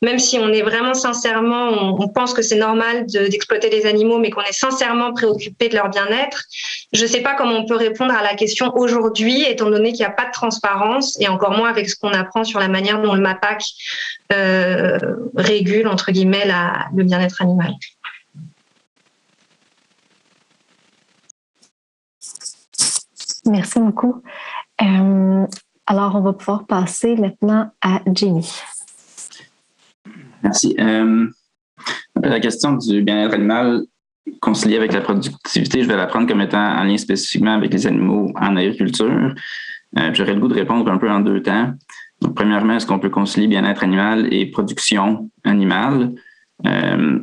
[0.01, 4.30] même si on est vraiment sincèrement, on, pense que c'est normal d'exploiter les animaux, mais
[4.30, 6.43] qu'on est sincèrement préoccupé de leur bien-être.
[6.91, 10.12] Je sais pas comment on peut répondre à la question aujourd'hui, étant donné qu'il n'y
[10.12, 13.14] a pas de transparence et encore moins avec ce qu'on apprend sur la manière dont
[13.14, 13.64] le MAPAC
[14.32, 14.97] euh,
[15.36, 16.45] régule, entre guillemets,
[16.95, 17.73] le bien-être animal.
[23.45, 24.21] Merci beaucoup.
[24.82, 25.45] Euh,
[25.88, 28.49] alors, on va pouvoir passer maintenant à Jenny.
[30.43, 30.75] Merci.
[30.79, 31.27] Euh,
[32.21, 33.84] la question du bien-être animal
[34.39, 37.88] concilié avec la productivité, je vais la prendre comme étant en lien spécifiquement avec les
[37.88, 39.34] animaux en agriculture.
[40.13, 41.73] J'aurais le goût de répondre un peu en deux temps.
[42.36, 46.13] Premièrement, est-ce qu'on peut concilier bien-être animal et production animale?
[46.67, 47.19] Euh,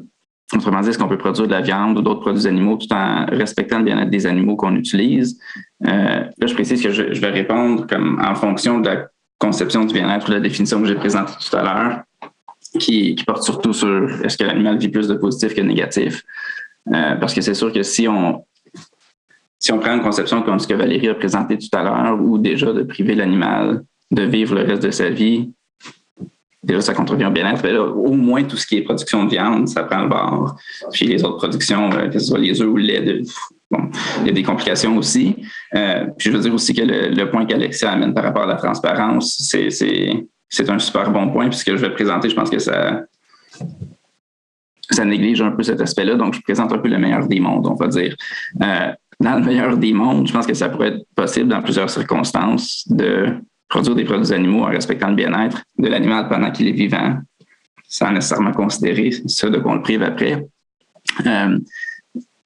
[0.52, 3.26] autrement dit, est-ce qu'on peut produire de la viande ou d'autres produits animaux tout en
[3.26, 5.38] respectant le bien-être des animaux qu'on utilise?
[5.86, 9.06] Euh, là, je précise que je, vais répondre comme en fonction de la
[9.38, 12.02] conception du bien-être ou de la définition que j'ai présentée tout à l'heure,
[12.80, 16.22] qui, porte surtout sur est-ce que l'animal vit plus de positif que de négatif?
[16.92, 18.44] Euh, parce que c'est sûr que si on,
[19.60, 22.38] si on prend une conception comme ce que Valérie a présenté tout à l'heure, ou
[22.38, 25.50] déjà de priver l'animal de vivre le reste de sa vie,
[26.62, 27.66] déjà ça contrevient au bien-être.
[27.78, 30.56] au moins tout ce qui est production de viande, ça prend le bord.
[30.92, 33.22] Puis les autres productions, euh, que ce soit les œufs ou le lait,
[33.70, 33.90] bon,
[34.20, 35.36] il y a des complications aussi.
[35.74, 38.56] Euh, puis je veux dire aussi que le, point qu'Alexia amène par rapport à la
[38.56, 43.02] transparence, c'est, un super bon point, puisque je vais présenter, je pense que ça,
[44.90, 46.14] ça néglige un peu cet aspect-là.
[46.14, 48.16] Donc, je présente un peu le meilleur des mondes, on va dire.
[48.62, 51.90] Euh, dans le meilleur des mondes, je pense que ça pourrait être possible dans plusieurs
[51.90, 53.34] circonstances de
[53.68, 57.18] produire des produits animaux en respectant le bien-être de l'animal pendant qu'il est vivant,
[57.88, 60.46] sans nécessairement considérer ce de quoi on le prive après.
[61.26, 61.58] Euh,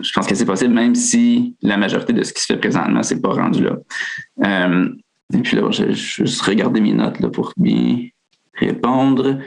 [0.00, 3.02] je pense que c'est possible, même si la majorité de ce qui se fait présentement,
[3.02, 3.76] c'est pas rendu là.
[4.44, 4.88] Euh,
[5.32, 8.08] et puis là, je, vais juste regarder mes notes pour bien
[8.54, 9.38] répondre.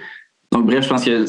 [0.52, 1.26] Donc, bref, je pense que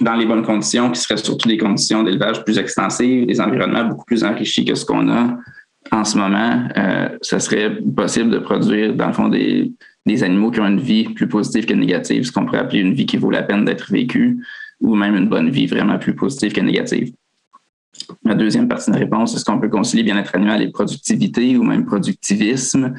[0.00, 4.04] dans les bonnes conditions, qui seraient surtout des conditions d'élevage plus extensives, des environnements beaucoup
[4.04, 5.38] plus enrichis que ce qu'on a
[5.92, 9.72] en ce moment, euh, ça serait possible de produire, dans le fond, des,
[10.04, 12.94] des, animaux qui ont une vie plus positive que négative, ce qu'on pourrait appeler une
[12.94, 14.38] vie qui vaut la peine d'être vécue,
[14.80, 17.12] ou même une bonne vie vraiment plus positive que négative.
[18.24, 21.62] La deuxième partie de la réponse, est-ce qu'on peut concilier bien-être animal et productivité ou
[21.62, 22.94] même productivisme?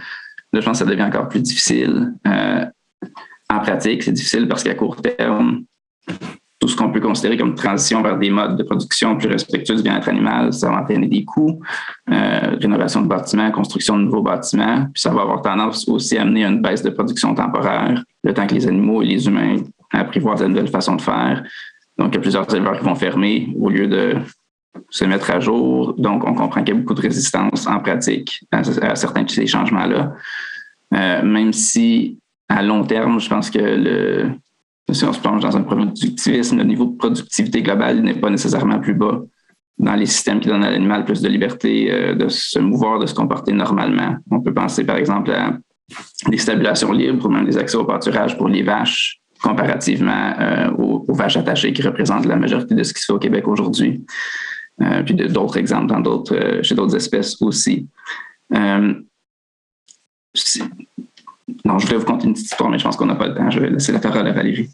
[0.54, 2.14] Là, je pense que ça devient encore plus difficile.
[2.26, 2.66] Euh,
[3.50, 5.66] en pratique, c'est difficile parce qu'à court terme,
[6.68, 10.10] ce qu'on peut considérer comme transition vers des modes de production plus respectueux du bien-être
[10.10, 11.60] animal, ça va entraîner des coûts,
[12.12, 16.24] euh, rénovation de bâtiments, construction de nouveaux bâtiments, puis ça va avoir tendance aussi à
[16.24, 19.58] amener une baisse de production temporaire, le temps que les animaux et les humains
[19.94, 21.44] apprivoisent de nouvelles façons de faire.
[21.98, 24.16] Donc, il y a plusieurs éleveurs qui vont fermer au lieu de
[24.90, 25.94] se mettre à jour.
[25.98, 29.48] Donc, on comprend qu'il y a beaucoup de résistance en pratique à, certains de ces
[29.48, 30.14] changements-là.
[30.94, 34.32] Euh, même si, à long terme, je pense que le,
[34.94, 38.80] si on se plonge dans un productivisme, le niveau de productivité globale n'est pas nécessairement
[38.80, 39.22] plus bas
[39.78, 43.06] dans les systèmes qui donnent à l'animal plus de liberté euh, de se mouvoir, de
[43.06, 44.16] se comporter normalement.
[44.32, 45.58] On peut penser par exemple à
[46.28, 51.14] des stabulations libres ou même des accès au pâturage pour les vaches comparativement euh, aux,
[51.14, 54.04] vaches attachées qui représentent la majorité de ce qui se fait au Québec aujourd'hui.
[54.82, 57.88] Euh, puis d'autres exemples dans d'autres, chez d'autres espèces aussi.
[58.52, 59.04] non,
[61.78, 63.50] je voulais vous conter une petite histoire, mais je pense qu'on n'a pas le temps.
[63.50, 64.70] Je vais laisser la parole à Valérie.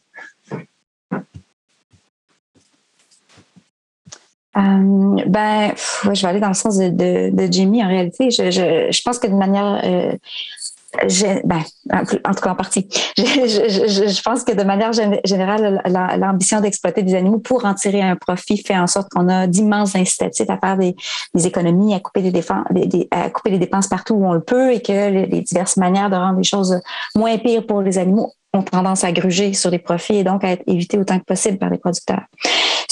[4.55, 7.83] Euh, ben, je vais aller dans le sens de, Jimmy.
[7.83, 10.13] En réalité, je, je, je pense que de manière euh,
[11.43, 12.87] ben, en tout cas en partie.
[13.17, 15.81] Je, je, pense que de manière générale,
[16.19, 19.95] l'ambition d'exploiter des animaux pour en tirer un profit fait en sorte qu'on a d'immenses
[19.95, 20.95] incitatifs à faire des,
[21.45, 24.71] économies, à couper des, défenses, des, à couper les dépenses partout où on le peut
[24.73, 26.79] et que les, les diverses manières de rendre les choses
[27.15, 30.51] moins pires pour les animaux ont tendance à gruger sur les profits et donc à
[30.51, 32.23] être évitées autant que possible par les producteurs.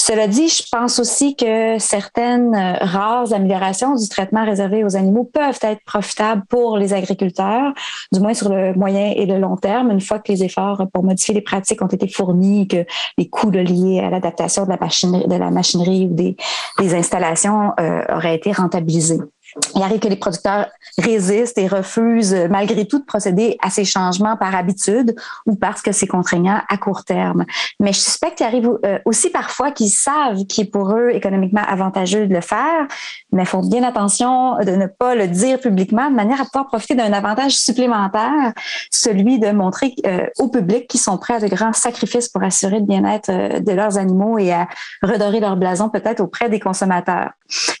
[0.04, 5.22] Cela dit, je pense aussi que certaines euh, rares améliorations du traitement réservé aux animaux
[5.22, 7.72] peuvent être profitables pour les agriculteurs,
[8.10, 11.04] du moins sur le moyen et le long terme, une fois que les efforts pour
[11.04, 12.84] modifier les pratiques ont été fournis, que
[13.16, 14.70] les coûts liés à l'adaptation de
[15.38, 16.36] la machinerie, ou des,
[16.80, 19.20] des installations euh, auraient été rentabilisés
[19.74, 24.36] il arrive que les producteurs résistent et refusent malgré tout de procéder à ces changements
[24.36, 25.14] par habitude
[25.46, 27.44] ou parce que c'est contraignant à court terme.
[27.80, 31.62] Mais je suspecte qu'il arrive euh, aussi parfois qu'ils savent qu'il est pour eux économiquement
[31.66, 32.86] avantageux de le faire,
[33.32, 36.94] mais font bien attention de ne pas le dire publiquement de manière à pouvoir profiter
[36.94, 38.52] d'un avantage supplémentaire,
[38.90, 42.78] celui de montrer euh, au public qu'ils sont prêts à de grands sacrifices pour assurer
[42.78, 44.68] le bien-être euh, de leurs animaux et à
[45.02, 47.30] redorer leur blason peut-être auprès des consommateurs.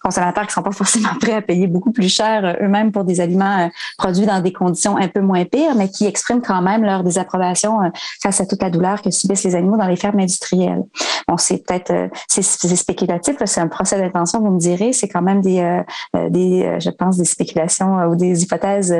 [0.02, 3.04] Consommateurs qui ne sont pas forcément prêts à payer beaucoup plus cher euh, eux-mêmes pour
[3.04, 6.62] des aliments euh, produits dans des conditions un peu moins pires, mais qui expriment quand
[6.62, 7.88] même leur désapprobation euh,
[8.22, 10.82] face à toute la douleur que subissent les animaux dans les fermes industrielles.
[11.28, 11.92] Bon, c'est peut-être
[12.28, 15.82] c'est spéculatif, c'est un procès d'intention, vous me direz, c'est quand même des,
[16.30, 18.94] des je pense, des spéculations ou des hypothèses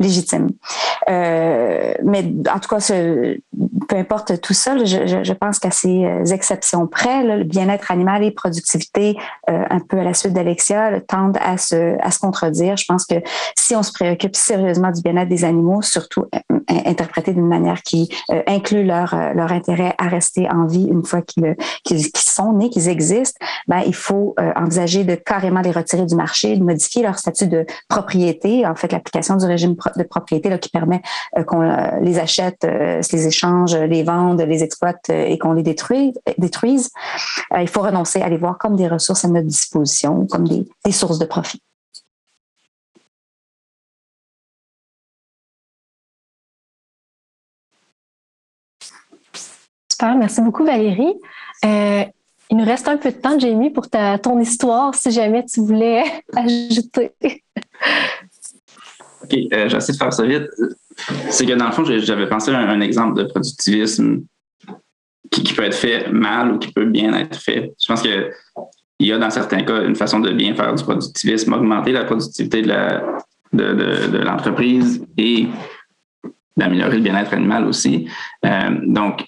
[0.00, 0.48] légitimes.
[1.08, 2.78] mais en tout cas,
[3.88, 8.30] peu importe tout ça, je, je, pense qu'à ces exceptions près, le bien-être animal et
[8.30, 9.16] productivité,
[9.46, 12.76] un peu à la suite d'Alexia, tendent à se à se contredire.
[12.76, 13.16] Je pense que
[13.56, 18.08] si on se préoccupe sérieusement du bien-être des animaux, surtout euh, interprétées d'une manière qui
[18.46, 21.56] inclut leur, leur intérêt à rester en vie une fois qu'ils
[22.16, 26.62] sont nés, qu'ils existent, ben, il faut envisager de carrément les retirer du marché, de
[26.62, 31.02] modifier leur statut de propriété, en fait l'application du régime de propriété là, qui permet
[31.46, 31.62] qu'on
[32.00, 36.14] les achète, les échange, les vende, les exploite et qu'on les détruise.
[36.38, 36.90] détruise.
[37.58, 41.18] il faut renoncer à les voir comme des ressources à notre disposition, comme des sources
[41.18, 41.62] de profit.
[49.96, 51.14] Super, merci beaucoup Valérie.
[51.64, 52.04] Euh,
[52.50, 56.04] il nous reste un peu de temps, Jamie, pour ton histoire, si jamais tu voulais
[56.36, 57.12] ajouter.
[59.22, 60.50] OK, euh, j'essaie de faire ça vite.
[61.30, 64.24] C'est que dans le fond, j'avais pensé à un, exemple de productivisme
[65.30, 67.72] qui, peut être fait mal ou qui peut bien être fait.
[67.80, 68.30] Je pense qu'il
[69.00, 72.60] y a dans certains cas une façon de bien faire du productivisme, augmenter la productivité
[72.60, 75.46] de l'entreprise et
[76.54, 78.10] d'améliorer le bien-être animal aussi.
[78.44, 79.24] Euh, donc,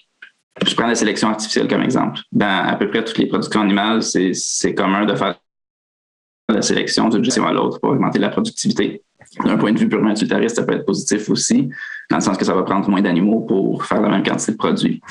[0.65, 2.19] je prends la sélection artificielle comme exemple.
[2.31, 5.35] Dans à peu près toutes les productions animales, c'est commun de faire
[6.49, 9.03] la sélection d'une gestion à l'autre pour augmenter la productivité.
[9.43, 11.69] D'un point de vue purement utilitariste, ça peut être positif aussi,
[12.09, 14.57] dans le sens que ça va prendre moins d'animaux pour faire la même quantité de
[14.57, 15.01] produits.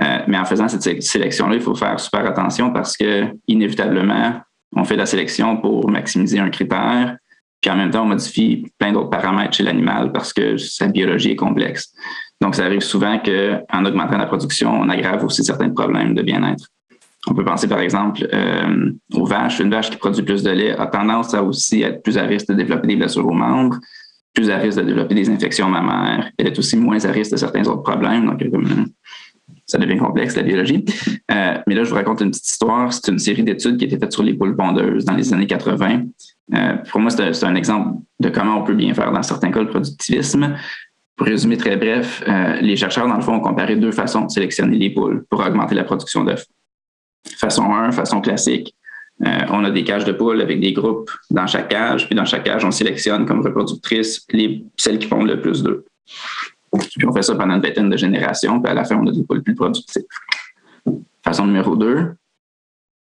[0.00, 4.40] Euh, mais en faisant cette sélection-là, il faut faire super attention parce que, inévitablement,
[4.74, 7.16] on fait la sélection pour maximiser un critère,
[7.60, 11.32] puis en même temps, on modifie plein d'autres paramètres chez l'animal parce que sa biologie
[11.32, 11.92] est complexe.
[12.40, 16.66] Donc, ça arrive souvent qu'en augmentant la production, on aggrave aussi certains problèmes de bien-être.
[17.28, 19.58] On peut penser par exemple euh, aux vaches.
[19.58, 22.48] Une vache qui produit plus de lait a tendance à aussi être plus à risque
[22.48, 23.78] de développer des blessures aux membres,
[24.32, 26.30] plus à risque de développer des infections mammaires.
[26.38, 28.26] Elle est aussi moins à risque de certains autres problèmes.
[28.26, 28.44] Donc,
[29.66, 30.84] ça devient complexe, la biologie.
[31.32, 32.92] Euh, mais là, je vous raconte une petite histoire.
[32.92, 35.48] C'est une série d'études qui a été faite sur les poules pondeuses dans les années
[35.48, 36.02] 80.
[36.54, 39.60] Euh, pour moi, c'est un, exemple de comment on peut bien faire dans certains cas
[39.60, 40.54] le productivisme.
[41.16, 44.30] Pour résumer très bref, euh, les chercheurs, dans le fond, ont comparé deux façons de
[44.30, 46.44] sélectionner les poules pour augmenter la production d'œufs.
[47.38, 48.74] Façon 1, façon classique.
[49.20, 52.44] on a des cages de poules avec des groupes dans chaque cage, puis dans chaque
[52.44, 55.82] cage, on sélectionne comme reproductrices les, celles qui pondent le plus d'œufs.
[56.72, 59.12] Puis on fait ça pendant une vingtaine de générations, puis à la fin, on a
[59.12, 60.04] des poules plus productives.
[61.24, 62.14] Façon numéro 2,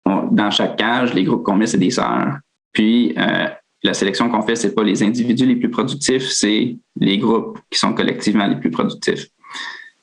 [0.07, 2.39] dans chaque cage, les groupes qu'on met, c'est des sœurs.
[2.73, 3.49] Puis euh,
[3.85, 7.79] la sélection qu'on fait, c'est pas les individus les plus productifs, c'est les groupes qui
[7.79, 9.29] sont collectivement les plus productifs.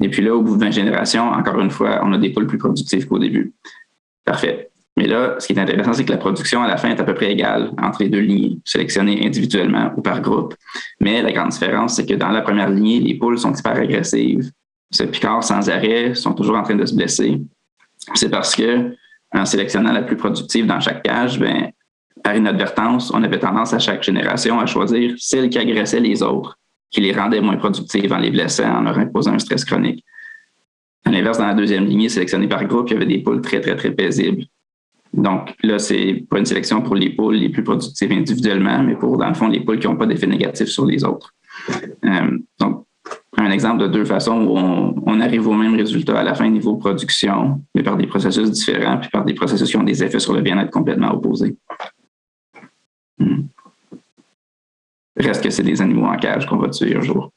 [0.01, 2.47] Et puis là, au bout de 20 générations, encore une fois, on a des poules
[2.47, 3.53] plus productives qu'au début.
[4.23, 4.69] Parfait.
[4.97, 7.03] Mais là, ce qui est intéressant, c'est que la production à la fin est à
[7.03, 10.53] peu près égale entre les deux lignées, sélectionnées individuellement ou par groupe.
[10.99, 14.51] Mais la grande différence, c'est que dans la première lignée, les poules sont hyper agressives.
[14.91, 17.41] Se piquent sans arrêt, sont toujours en train de se blesser.
[18.13, 18.93] C'est parce que,
[19.33, 21.71] en sélectionnant la plus productive dans chaque cage, ben,
[22.23, 26.57] par inadvertance, on avait tendance à chaque génération à choisir celle qui agressait les autres,
[26.89, 30.03] qui les rendait moins productives en les blessant, en leur imposant un stress chronique.
[31.05, 33.59] À l'inverse, dans la deuxième lignée, sélectionnée par groupe, il y avait des poules très,
[33.59, 34.43] très, très paisibles,
[35.13, 39.17] donc là, c'est pas une sélection pour les poules les plus productives individuellement, mais pour,
[39.17, 41.33] dans le fond, les poules qui n'ont pas d'effet négatif sur les autres.
[42.05, 42.85] Euh, donc,
[43.37, 46.77] un exemple de deux façons où on, arrive au même résultat à la fin niveau
[46.77, 50.33] production, mais par des processus différents, puis par des processus qui ont des effets sur
[50.33, 51.55] le bien-être complètement opposés.
[55.15, 57.31] Reste que c'est des animaux en cage qu'on va tuer un jour.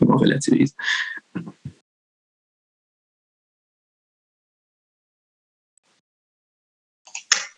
[0.00, 0.74] On relativise.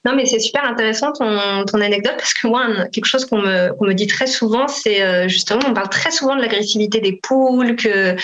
[0.06, 3.70] Non, mais c'est super intéressant ton, ton, anecdote parce que moi, quelque chose qu'on me,
[3.80, 7.74] me, dit très souvent, c'est euh, justement, on parle très souvent de l'agressivité des poules,
[7.74, 8.14] que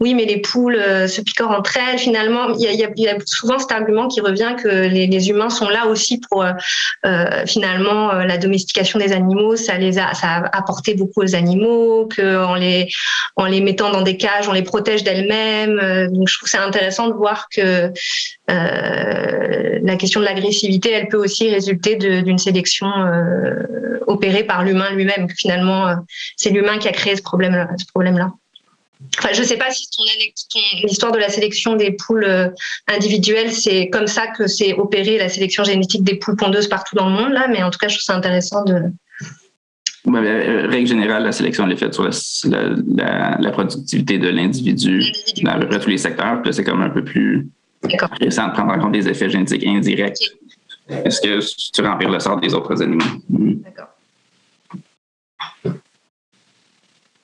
[0.00, 1.98] oui, mais les poules euh, se picorent entre elles.
[1.98, 6.20] Finalement, il y, a, souvent cet argument qui revient que les, humains sont là aussi
[6.28, 6.52] pour euh,
[7.46, 9.56] finalement la domestication des animaux.
[9.56, 12.88] Ça les a, ça a apporté beaucoup aux animaux, qu'en les,
[13.36, 15.76] en les mettant dans des cages, on les protège d'elles-mêmes.
[16.12, 17.90] donc, je trouve que c'est intéressant de voir que
[19.84, 25.28] la question de l'agressivité, elle peut aussi résulter d'une sélection euh, opérée par l'humain lui-même.
[25.30, 25.94] Finalement, euh,
[26.36, 27.68] c'est l'humain qui a créé ce problème-là.
[27.78, 28.32] Ce problème-là.
[29.18, 29.86] Enfin, je ne sais pas si
[30.84, 32.48] l'histoire de la sélection des poules euh,
[32.86, 37.08] individuelles, c'est comme ça que c'est opéré la sélection génétique des poules pondeuses partout dans
[37.08, 38.82] le monde, là, mais en tout cas, je trouve ça intéressant de.
[40.06, 45.02] règle générale, la sélection elle est faite sur la, la, productivité de l'individu
[45.42, 46.42] dans à peu près tous les secteurs.
[46.42, 47.48] Puis c'est comme un peu plus
[48.20, 50.36] récent de prendre en compte des effets génétiques indirects
[50.90, 53.04] est-ce que tu remplis le sort des autres animaux?
[53.28, 53.54] Hmm.
[53.64, 53.88] D'accord.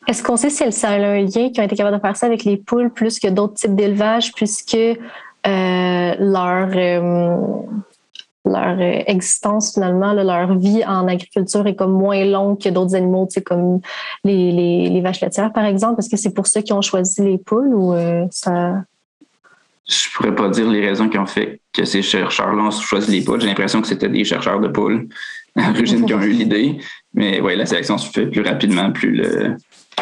[0.08, 2.26] Est-ce qu'on sait si ça a un lien qui ont été capables de faire ça
[2.26, 4.96] avec les poules plus que d'autres types d'élevage, puisque euh,
[5.44, 7.36] leur, euh,
[8.44, 13.80] leur existence finalement, leur vie en agriculture est comme moins longue que d'autres animaux, comme
[14.22, 15.98] les, les, les, vaches laitières par exemple?
[15.98, 17.96] Est-ce que c'est pour ça qu'ils ont choisi les poules ou
[18.30, 18.84] ça
[19.88, 23.24] je pourrais pas dire les raisons qui ont fait que ces chercheurs-là ont choisi les
[23.24, 23.40] poules.
[23.40, 25.08] J'ai l'impression que c'était des chercheurs de poules
[25.56, 26.78] à l'origine qui ont eu l'idée.
[27.14, 29.22] Mais oui, la sélection se fait plus rapidement, plus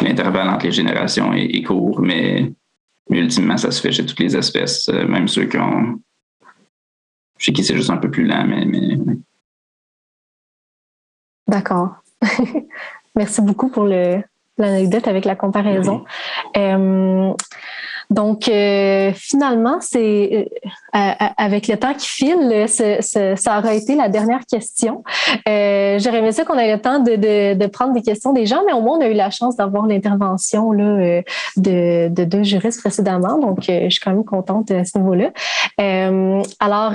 [0.01, 2.01] l'intervalle entre les générations est, court.
[2.01, 2.51] Mais,
[3.09, 6.01] ultimement, ça se fait chez toutes les espèces, euh, même ceux qui ont.
[7.37, 8.97] Chez qui c'est juste un peu plus lent, mais.
[11.47, 11.97] D'accord.
[13.15, 16.03] Merci beaucoup pour l'anecdote avec la comparaison.
[16.57, 17.33] Euh,
[18.09, 20.49] donc, euh, finalement, c'est
[20.95, 20.99] euh,
[21.37, 25.03] avec le temps qui file, ça aurait été la dernière question.
[25.47, 28.73] Euh, J'aurais aimé ça qu'on ait le temps de, prendre des questions des gens, mais
[28.73, 33.39] au moins, on a eu la chance d'avoir l'intervention de, deux juristes précédemment.
[33.39, 35.31] Donc, je suis quand même contente à ce niveau-là.
[36.59, 36.93] alors,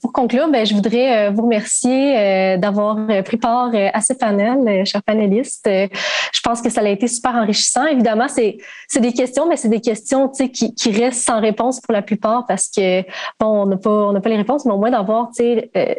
[0.00, 5.68] pour conclure, ben, je voudrais vous remercier d'avoir pris part à ce panel, chers panélistes.
[5.68, 7.86] je pense que ça a été super enrichissant.
[7.86, 8.58] Évidemment, c'est
[9.00, 10.07] des questions, mais c'est des questions
[10.52, 13.02] qui, restent sans réponse pour la plupart parce que,
[13.40, 15.94] bon, on n'a pas, on pas les réponses, mais au moins d'avoir, euh,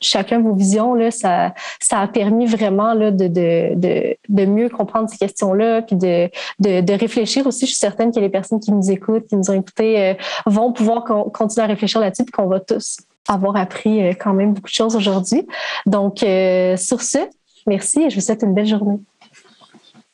[0.00, 5.08] chacun vos visions, là, ça, ça a permis vraiment là, de, de, de, mieux comprendre
[5.08, 6.28] ces questions-là, puis de,
[6.58, 7.66] de, de, réfléchir aussi.
[7.66, 10.14] Je suis certaine que les personnes qui nous écoutent, qui nous ont écoutés, euh,
[10.46, 14.52] vont pouvoir continuer à réfléchir là-dessus, puis qu'on va tous avoir appris euh, quand même
[14.54, 15.46] beaucoup de choses aujourd'hui.
[15.86, 17.18] Donc, sur ce,
[17.66, 18.98] merci et je vous souhaite une belle journée.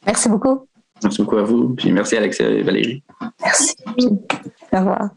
[0.06, 0.67] Merci beaucoup.
[1.02, 1.74] Merci beaucoup à vous.
[1.74, 3.02] Puis merci Alex et Valérie.
[3.42, 3.76] Merci.
[4.72, 5.10] Au revoir.